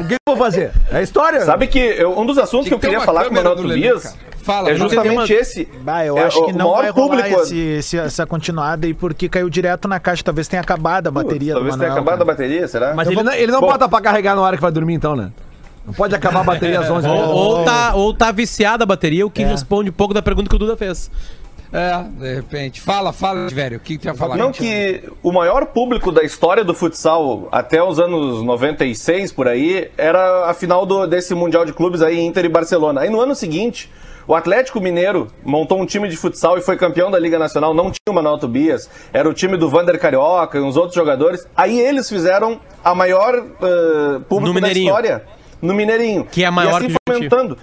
[0.01, 0.71] O que eu vou fazer?
[0.93, 1.41] É história.
[1.47, 4.15] Sabe que eu- um dos assuntos que, Tem eu queria falar com o Manuel Tobias.
[4.43, 4.89] Fala, é Manuel.
[4.89, 5.69] justamente uma- esse.
[5.83, 8.87] Bah, eu É, acho o que não maior vai rolar público- esse, esse- essa continuada
[8.87, 10.23] aí, porque caiu direto na caixa.
[10.25, 12.03] Talvez tenha acabado a bateria Talvez do tenha Manuel.
[12.03, 12.37] acabado a cara.
[12.37, 12.95] bateria, será?
[12.95, 14.73] Mas Eu ele vou- não, ele não Bom, bota pra carregar na hora que vai
[14.73, 15.31] dormir, então, né?
[15.87, 17.31] Não pode acabar a bateria às 11 Ou, horas.
[17.31, 19.47] ou tá, ou tá viciada a bateria, o que É.
[19.47, 21.11] responde um pouco da pergunta que o Duda fez.
[21.73, 22.81] É, de repente.
[22.81, 23.77] Fala, fala, velho.
[23.77, 24.37] O que, que tu ia falar?
[24.37, 29.89] Não, que o maior público da história do futsal até os anos 96, por aí,
[29.97, 33.03] era a final do- desse Mundial de Clubes aí, Inter e Barcelona.
[33.03, 33.89] Aí no ano seguinte,
[34.27, 37.85] o Atlético Mineiro montou um time de futsal e foi campeão da Liga Nacional, não
[37.85, 41.47] tinha o Manuel Tobias, era o time do Vander Carioca e uns outros jogadores.
[41.57, 45.25] Aí eles fizeram a maior eh, público da história.
[45.61, 46.25] No Mineirinho.
[46.25, 47.59] Que é maior e assim foi aumentando.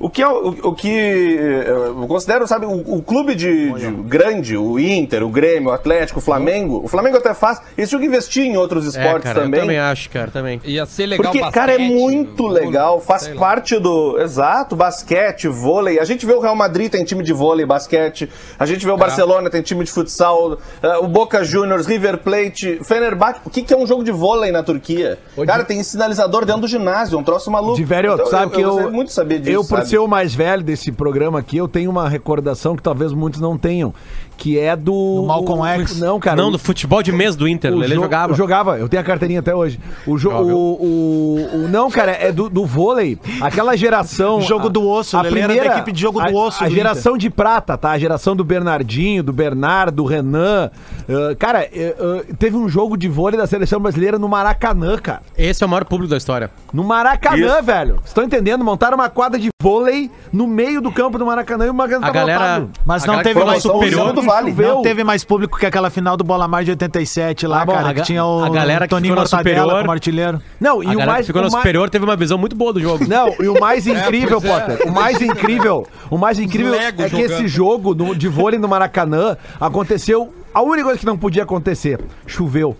[0.00, 3.90] O que, eu, o, o que eh, eu considero, sabe, o, o clube de, de
[3.90, 8.00] grande, o Inter, o Grêmio, o Atlético, o Flamengo, o Flamengo até faz, eles tinham
[8.00, 9.60] que investir em outros esportes é, cara, também.
[9.60, 10.58] eu também acho, cara, também.
[10.64, 14.18] Ia ser legal Porque, basquete, cara, é muito vôlei, legal, faz parte do.
[14.18, 15.98] Exato, basquete, vôlei.
[16.00, 18.26] A gente vê o Real Madrid tem time de vôlei, basquete.
[18.58, 20.58] A gente vê o Barcelona tem time de futsal.
[20.82, 23.40] eh, o Boca Juniors, River Plate, Fenerbahçe.
[23.44, 25.18] O que, que é um jogo de vôlei na Turquia?
[25.46, 27.76] Cara, tem sinalizador dentro do ginásio, é um troço maluco.
[27.76, 28.68] De velho, Então, sabe que eu.
[28.70, 29.50] gostaria muito saber disso.
[29.50, 29.89] eu, por sabe?
[29.90, 33.58] Ser o mais velho desse programa aqui, eu tenho uma recordação que talvez muitos não
[33.58, 33.92] tenham.
[34.40, 34.90] Que é do.
[35.20, 36.00] Do Malcolm X.
[36.00, 36.34] Não, cara.
[36.34, 38.32] não, do futebol de mês do Inter, o Lelê jo- jogava.
[38.34, 39.78] Jogava, eu tenho a carteirinha até hoje.
[40.06, 40.54] O, jo- Joga.
[40.54, 43.18] o, o, o- Não, cara, é do, do vôlei.
[43.42, 44.40] Aquela geração.
[44.40, 46.74] Jogo do osso, o Lelê era da equipe de jogo do a- osso A, do
[46.74, 47.90] geração de prata, tá?
[47.90, 50.70] A geração do Bernardinho, do Bernardo, do Renan.
[51.06, 55.20] Ah, cara, ah, teve um jogo de vôlei da seleção brasileira no Maracanã, cara.
[55.36, 56.50] Esse é o maior público da história.
[56.72, 57.62] No Maracanã, Isso.
[57.62, 57.94] velho.
[57.96, 58.64] Vocês estão entendendo?
[58.64, 62.12] Montaram uma quadra de vôlei no meio do campo do Maracanã e o Maracanã A
[62.12, 62.68] tava galera.
[62.86, 64.14] Mas a não teve mais no superior.
[64.30, 64.50] Vale.
[64.50, 64.74] Choveu.
[64.76, 67.72] Não teve mais público que aquela final do Bola Mais de 87 lá, Ah, bom,
[67.72, 70.42] cara, a que tinha o a galera que Toninho ficou na Mortadela superior- como artilheiro.
[70.60, 71.20] Não, e A o mais.
[71.20, 73.04] que ficou o no mais- superior teve uma visão muito boa do jogo.
[73.08, 74.60] Não, e o mais incrível, pois é.
[74.60, 77.30] Potter, o mais incrível, o mais incrível Lego é que jogando.
[77.32, 80.32] esse jogo no- de vôlei no Maracanã aconteceu.
[80.52, 82.76] A única coisa que não podia acontecer, choveu.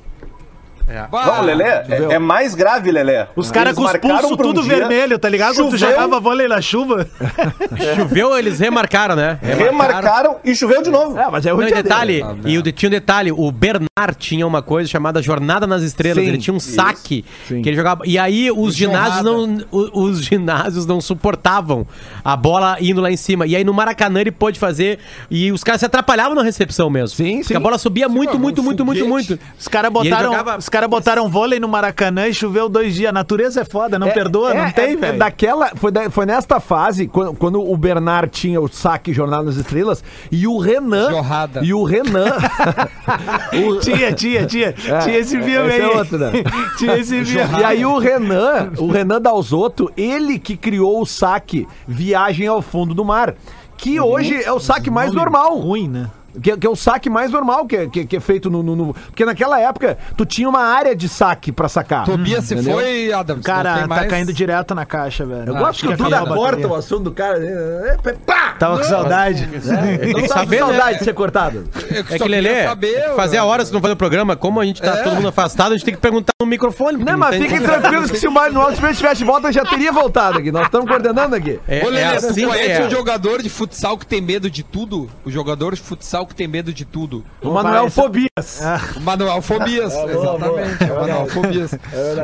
[1.11, 3.26] Não, Lelê, é, é mais grave, Lelê.
[3.37, 5.55] Os caras com os pulsos tudo vermelho, tá ligado?
[5.55, 5.95] Quando tu choveu.
[5.95, 7.07] jogava vôlei na chuva.
[7.97, 9.39] Choveu, eles remarcaram, né?
[9.43, 11.18] Remarcaram e choveu de novo.
[11.18, 14.16] É, mas é o Não, e dia detalhe, e o, tinha um detalhe, o Bernard
[14.18, 17.62] tinha uma coisa chamada Jornada nas Estrelas, Sim, ele tinha um isso, saque sim.
[17.62, 21.87] que ele jogava, e aí os ginásios não os ginásios não suportavam
[22.24, 24.99] a bola indo lá em cima, e aí no Maracanã ele pôde fazer,
[25.31, 27.16] e os caras se atrapalhavam na recepção mesmo.
[27.16, 27.57] Sim, Porque sim.
[27.57, 29.39] a bola subia muito, muito, muito, muito, muito.
[29.59, 30.33] Os caras botaram,
[30.71, 33.11] jogava- os cara botaram vôlei no Maracanã e choveu dois dias.
[33.11, 35.18] A natureza é foda, não É, perdoa, é, não tem, é, velho.
[35.18, 39.57] Daquela, foi, da- foi nesta fase, quando, quando o Bernard tinha o saque Jornada nas
[39.57, 41.11] Estrelas, e o Renan.
[41.11, 41.61] Jorrada.
[41.64, 42.33] E o Renan.
[43.68, 44.73] o- Tinha, tinha, tinha.
[44.73, 45.81] tinha esse filme esse aí.
[45.81, 46.31] é outro, né?
[46.79, 47.61] tinha esse filme.
[47.61, 52.95] E aí o Renan, o Renan Dalzotto, ele que criou o saque Viagem ao Fundo
[52.95, 53.35] do Mar,
[53.77, 55.57] que hoje é o saque mais normal.
[55.59, 56.11] Ruim, né?
[56.43, 58.76] Que, que é o saque mais normal que, é- que, que é feito no, no-
[58.76, 62.05] no- Porque naquela época, tu tinha uma área de saque pra sacar.
[62.05, 62.74] Tobias se Entendeu?
[62.74, 63.45] foi, Adams.
[63.45, 64.09] Cara, tá mais...
[64.09, 65.49] caindo direto na caixa, velho.
[65.49, 67.39] Eu Ah, gosto que acho o que Duda a corta o assunto do cara.
[67.39, 68.55] é, é, pá!
[68.59, 69.47] Tava com saudade.
[69.47, 70.99] Não que tá com saudade né?
[70.99, 71.64] de ser cortado.
[71.91, 74.81] É que, Lelê, saber, fazia eu- horas que não fazia o programa, como a gente
[74.81, 75.03] tá É.
[75.03, 76.99] todo mundo afastado, a gente tem que perguntar no microfone.
[76.99, 79.93] porque Não, mas fiquem tranquilos que se o Mário Alves tivesse de volta, já teria
[79.93, 80.53] voltado aqui.
[80.53, 81.59] Nós estamos coordenando aqui.
[81.66, 82.87] É, Ô, é Lelê, assim tu que conhece é.
[82.87, 85.09] um jogador de futsal que tem medo de tudo?
[85.24, 87.25] O jogador de futsal que tem medo de tudo.
[87.43, 88.61] O Manuel vai, Fobias.
[88.97, 89.93] O Manuel Fobias.
[90.09, 91.73] Exatamente, é o Manuel Fobias.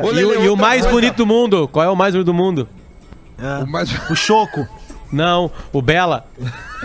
[0.03, 0.95] Ô, E, Lelê, o- e o mais coisa.
[0.95, 1.67] bonito do mundo?
[1.67, 2.67] Qual é o mais bonito do mundo?
[3.63, 3.89] O mais...
[4.09, 4.67] O Choco.
[5.11, 6.25] Não, o Bela.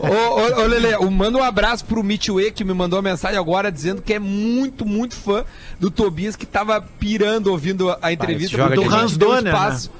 [0.00, 3.70] ô, ô, ô, Lelê, manda um abraço pro Mitchue, que me mandou uma mensagem agora
[3.70, 5.44] dizendo que é muito, muito fã
[5.78, 8.64] do Tobias, que tava pirando ouvindo a entrevista.
[8.64, 9.90] a gente Hans Donner, espaço.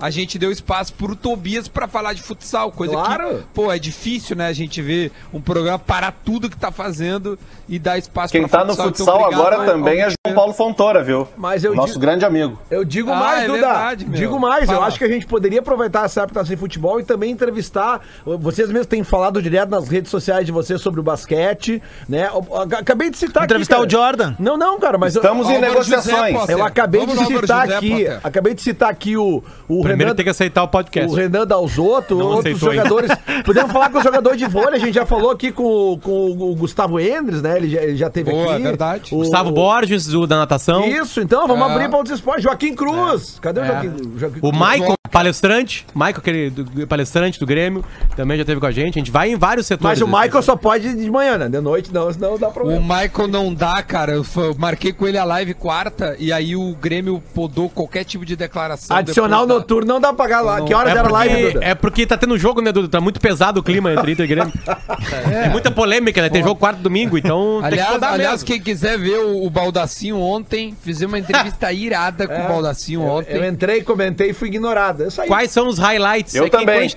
[0.00, 3.38] A gente deu espaço pro Tobias pra falar de futsal, coisa Claro.
[3.38, 4.46] que, pô, é difícil, né?
[4.46, 7.36] A gente ver um programa parar tudo que tá fazendo
[7.68, 10.52] e dar espaço Quem tá no Então, futsal obrigado agora ao- também é João Paulo
[10.52, 11.26] Fontoura, viu?
[11.36, 12.58] Mas eu Nosso digo- grande amigo.
[12.70, 13.58] Eu digo Ah, mais, é Duda.
[13.58, 14.68] verdade, digo mais.
[14.68, 14.86] Eu Fala.
[14.86, 18.00] acho que a gente poderia aproveitar essa época sem futebol e também entrevistar.
[18.24, 22.28] Vocês mesmos têm falado direto nas redes sociais de vocês sobre o basquete, né?
[22.32, 23.86] Eu- eu Acabei de citar Entrevistar aqui.
[23.86, 24.34] o Jordan.
[24.38, 26.34] Não, não, cara, mas eu- Estamos em Álvaro negociações.
[26.40, 29.82] José, Eu acabei Vamos de no citar José, aqui, acabei de citar aqui o, o
[29.88, 31.10] Primeiro Renan, tem que aceitar o podcast.
[31.10, 32.88] o Renan Dalzotto, Não outros aceitou ainda.
[32.88, 33.10] jogadores.
[33.44, 36.30] Podemos falar com o jogador de vôlei, a gente já falou aqui com, o- com
[36.30, 37.56] o Gustavo Endres, né?
[37.56, 38.62] Ele já, ele já teve Boa, aqui.
[38.62, 39.14] verdade.
[39.14, 40.84] O- Gustavo Borges, o da natação.
[40.84, 41.72] Isso, então, vamos É.
[41.72, 42.42] abrir para outros esportes.
[42.44, 43.38] Joaquim Cruz.
[43.40, 43.66] Cadê o É.
[43.68, 44.54] Joaquim, Joaquim O Cruz?
[44.54, 45.86] Michael, palestrante.
[45.94, 47.84] Michael, aquele do- palestrante do Grêmio,
[48.16, 48.98] também já teve com a gente.
[48.98, 49.98] A gente vai em vários setores.
[50.00, 51.48] Mas o Michael só pode de manhã, né?
[51.48, 52.80] De noite não, senão dá O problema.
[53.02, 54.12] Michael não dá, cara.
[54.12, 58.04] Eu fa- eu marquei com ele a live quarta e aí o Grêmio podou qualquer
[58.04, 58.96] tipo de declaração.
[58.96, 60.60] Adicional depois da- noturno não dá pra pagar lá.
[60.62, 61.64] Que horas É era a live, Duda?
[61.64, 62.88] é porque tá tendo jogo, né, Duda?
[62.88, 64.52] Tá muito pesado o clima entre Inter e Grêmio.
[65.42, 66.28] Tem muita polêmica, né?
[66.28, 68.46] Tem jogo quarto domingo, então tem que Aliás, rodar aliás mesmo.
[68.46, 73.06] quem quiser ver o, o Baldacinho ontem, fizemos uma entrevista irada com o Baldacinho Eu,
[73.08, 73.36] ontem.
[73.36, 74.97] eu entrei, comentei e fui ignorado.
[75.04, 75.28] É isso aí.
[75.28, 76.34] Quais são os highlights?
[76.34, 76.66] Eu que também.
[76.66, 76.96] Quando a gente,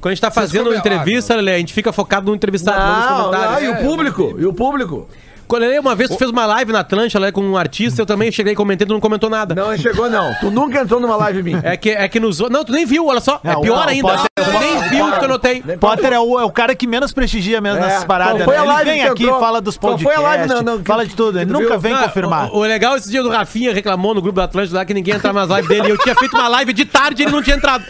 [0.00, 2.96] quando a gente tá fazendo come- entrevista, Lelê, a gente fica focado no entrevistado, não
[2.96, 3.62] nos comentários.
[3.62, 4.34] não, e o É, público?
[4.38, 5.08] E o público?
[5.50, 8.06] Quando ele uma vez tu fez uma live na Atlântica lá com um artista, eu
[8.06, 9.52] também cheguei comentando, tu não comentou nada.
[9.52, 10.32] Não chegou, não.
[10.38, 11.60] Tu nunca entrou numa live minha.
[11.64, 12.38] É que, é que nos.
[12.38, 13.40] Não, tu nem viu, olha só.
[13.42, 14.02] É, É, o- pior o ainda.
[14.08, 15.60] Potter- tu nem viu o que eu notei.
[15.80, 18.36] Potter é o, é o cara que menos prestigia mesmo É, nessas paradas.
[18.36, 18.60] qual foi né?
[18.60, 19.40] a Ele live vem que aqui, entrou?
[19.40, 21.40] fala dos podcasts, foi a live, não, não, fala de tudo.
[21.40, 21.80] Ele nunca viu?
[21.80, 22.50] vem Não, confirmar.
[22.52, 25.14] O, o legal esse dia do Rafinha reclamou no grupo da Atlântica lá que ninguém
[25.16, 25.88] entrava nas lives dele.
[25.88, 27.84] E eu tinha feito uma live de tarde e ele não tinha entrado.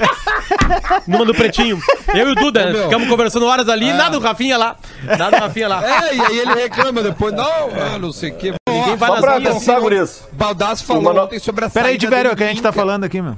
[1.06, 1.78] Numa do Pretinho.
[2.14, 2.82] Eu e o Duda, né?
[2.84, 4.76] ficamos conversando horas ali, nada do Rafinha lá.
[5.04, 5.82] Nada do Rafinha lá.
[5.84, 7.49] É, e aí ele reclama depois, não,
[7.94, 8.52] ah, não sei o que.
[8.68, 10.22] Ninguém vai Só pra pensar, guris.
[10.32, 12.62] Baldasso falou O Mano- ontem sobre a Pera aí, saída Tiverio, dele que a gente
[12.62, 13.36] tá falando aqui, meu.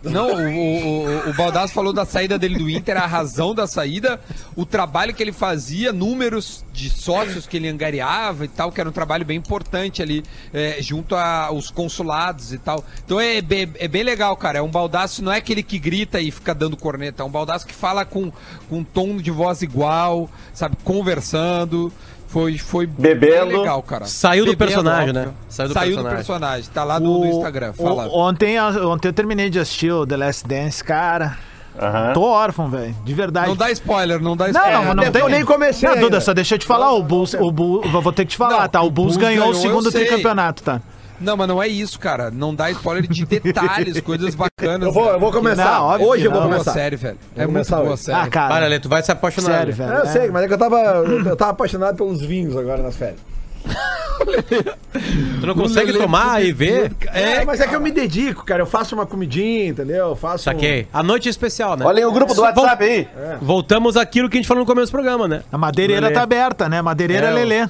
[0.00, 3.66] Não, o, o, o, o Baldasso falou da saída dele do Inter, a razão da
[3.66, 4.20] saída,
[4.54, 8.88] o trabalho que ele fazia, números de sócios que ele angariava e tal, que era
[8.88, 10.22] um trabalho bem importante ali,
[10.54, 12.84] é, junto aos consulados e tal.
[13.04, 14.60] Então é, bem- é bem legal, cara.
[14.60, 17.66] É um Baldasso, não é aquele que grita e fica dando corneta, é um Baldasso
[17.66, 18.30] que fala com,
[18.70, 21.92] com um tom de voz igual, sabe, conversando.
[22.28, 23.46] Foi, foi Bebendo.
[23.48, 24.04] bem legal, cara.
[24.04, 25.26] Saiu do personagem, óbvio.
[25.26, 25.32] né?
[25.48, 26.70] Saiu Saiu do do personagem.
[26.72, 27.72] Tá lá no, no Instagram.
[27.76, 28.08] o- Fala.
[28.12, 31.36] ontem, ontem eu terminei de assistir o The Last Dance, cara.
[31.80, 32.12] Aham.
[32.12, 32.94] Tô órfão, velho.
[33.04, 33.48] De verdade.
[33.48, 34.84] Não dá spoiler, não dá Não, spoiler.
[34.84, 35.28] não, não eu tem.
[35.28, 35.98] nem comecei Não.
[36.00, 36.92] Duda, só deixa eu te falar.
[36.92, 38.82] O Bulls, o Bulls, vou ter que te falar, Não, tá?
[38.82, 40.80] O o Bulls Bulls ganhou, ganhou, o segundo tricampeonato, tá?
[41.20, 42.30] Não, mas não é isso, cara.
[42.30, 44.82] Não dá spoiler de detalhes, coisas bacanas.
[44.86, 45.64] Eu vou, eu vou começar.
[45.64, 46.48] Não, óbvio Hoje eu vou não.
[46.48, 46.72] Boa começar.
[46.72, 47.18] série, velho.
[47.36, 48.02] É Vou muito começar boa hoje.
[48.02, 48.18] série.
[48.18, 48.48] Ah, cara.
[48.54, 49.58] Para, Lê, tu vai se apaixonar.
[49.58, 49.92] Sério, velho.
[49.92, 50.06] É, eu é.
[50.06, 53.20] sei, mas é que eu tava, eu tava apaixonado pelos vinhos agora nas férias.
[55.40, 56.92] Tu não consegue tomar e ver?
[57.12, 58.62] É, mas é que eu me dedico, cara.
[58.62, 60.08] Eu faço uma comidinha, entendeu?
[60.08, 60.44] Eu faço.
[60.44, 60.88] Saquei.
[60.92, 61.84] A noite é especial, né?
[61.86, 63.08] Olhem o grupo do WhatsApp aí.
[63.40, 65.42] Voltamos àquilo que a gente falou no começo do programa, né?
[65.52, 66.14] A madeireira Lelê.
[66.14, 66.82] tá aberta, né?
[66.82, 67.68] Madeireira É, o- Lelê.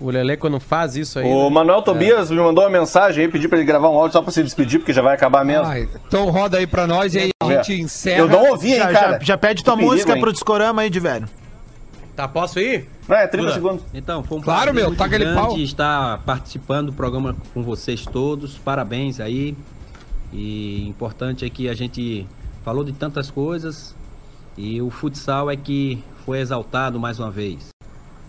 [0.00, 1.24] O Lelê, quando faz isso aí.
[1.26, 1.50] O né?
[1.50, 4.32] Manuel Tobias me mandou uma mensagem aí, pediu pra ele gravar um áudio só pra
[4.32, 5.64] se despedir, porque já vai acabar mesmo.
[5.66, 8.18] Ai, então roda aí pra nós e aí a gente encerra.
[8.18, 9.12] Eu não ouvi, hein, Já, cara.
[9.12, 10.20] já, já pede tua perigo, música hein?
[10.20, 11.28] pro discorama aí de velho.
[12.16, 12.88] Tá, posso ir?
[13.08, 13.52] É 30 Duda.
[13.54, 13.84] segundos.
[13.92, 15.58] Então, foi um Claro, meu, taca aquele grande pau.
[15.58, 18.56] estar participando do programa com vocês todos.
[18.58, 19.56] Parabéns aí.
[20.32, 22.26] E importante é que a gente
[22.64, 23.94] falou de tantas coisas
[24.56, 27.73] e o futsal é que foi exaltado mais uma vez.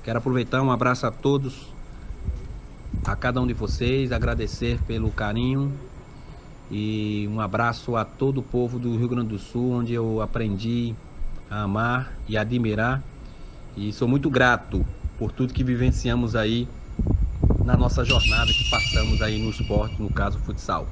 [0.06, 1.74] Quero aproveitar um abraço a todos,
[3.04, 5.74] a cada um de vocês, agradecer pelo carinho
[6.70, 10.94] e um abraço a todo o povo do Rio Grande do Sul, onde eu aprendi
[11.50, 13.02] a amar e admirar.
[13.76, 14.86] E sou muito grato
[15.18, 16.68] por tudo que vivenciamos aí
[17.66, 20.88] na nossa jornada que passamos aí no esporte, no caso futsal.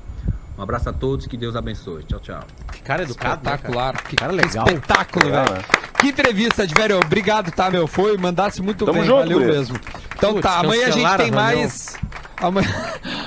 [0.64, 2.04] Um abraço a todos, que Deus abençoe.
[2.06, 2.40] Tchau, tchau.
[2.72, 3.36] Que cara educado.
[3.36, 3.56] né, cara?
[3.58, 4.04] Espetacular.
[4.04, 4.66] Que, Cara que legal.
[4.66, 5.58] espetáculo, Legal, velho.
[5.58, 5.64] né?
[6.00, 7.00] Que entrevista, de velho.
[7.00, 7.86] Obrigado, tá, meu?
[7.86, 9.04] Foi, mandasse muito Tamo bem.
[9.06, 9.78] junto, Valeu mesmo.
[10.16, 11.98] Então Putz, tá, amanhã a gente tem mais.
[12.42, 12.70] Amanhã,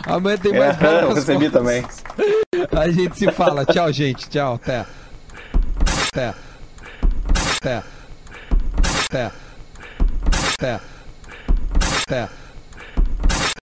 [0.06, 1.52] amanhã tem É, mais bola eu recebi costas.
[1.52, 1.84] também.
[2.72, 3.66] A gente se fala.
[3.66, 4.28] Tchau, gente.
[4.30, 4.54] Tchau.
[4.54, 4.86] Até.
[6.12, 6.34] Até.
[7.60, 7.82] Até.
[9.04, 9.30] Até.
[10.54, 10.80] Até.
[12.02, 12.28] Até.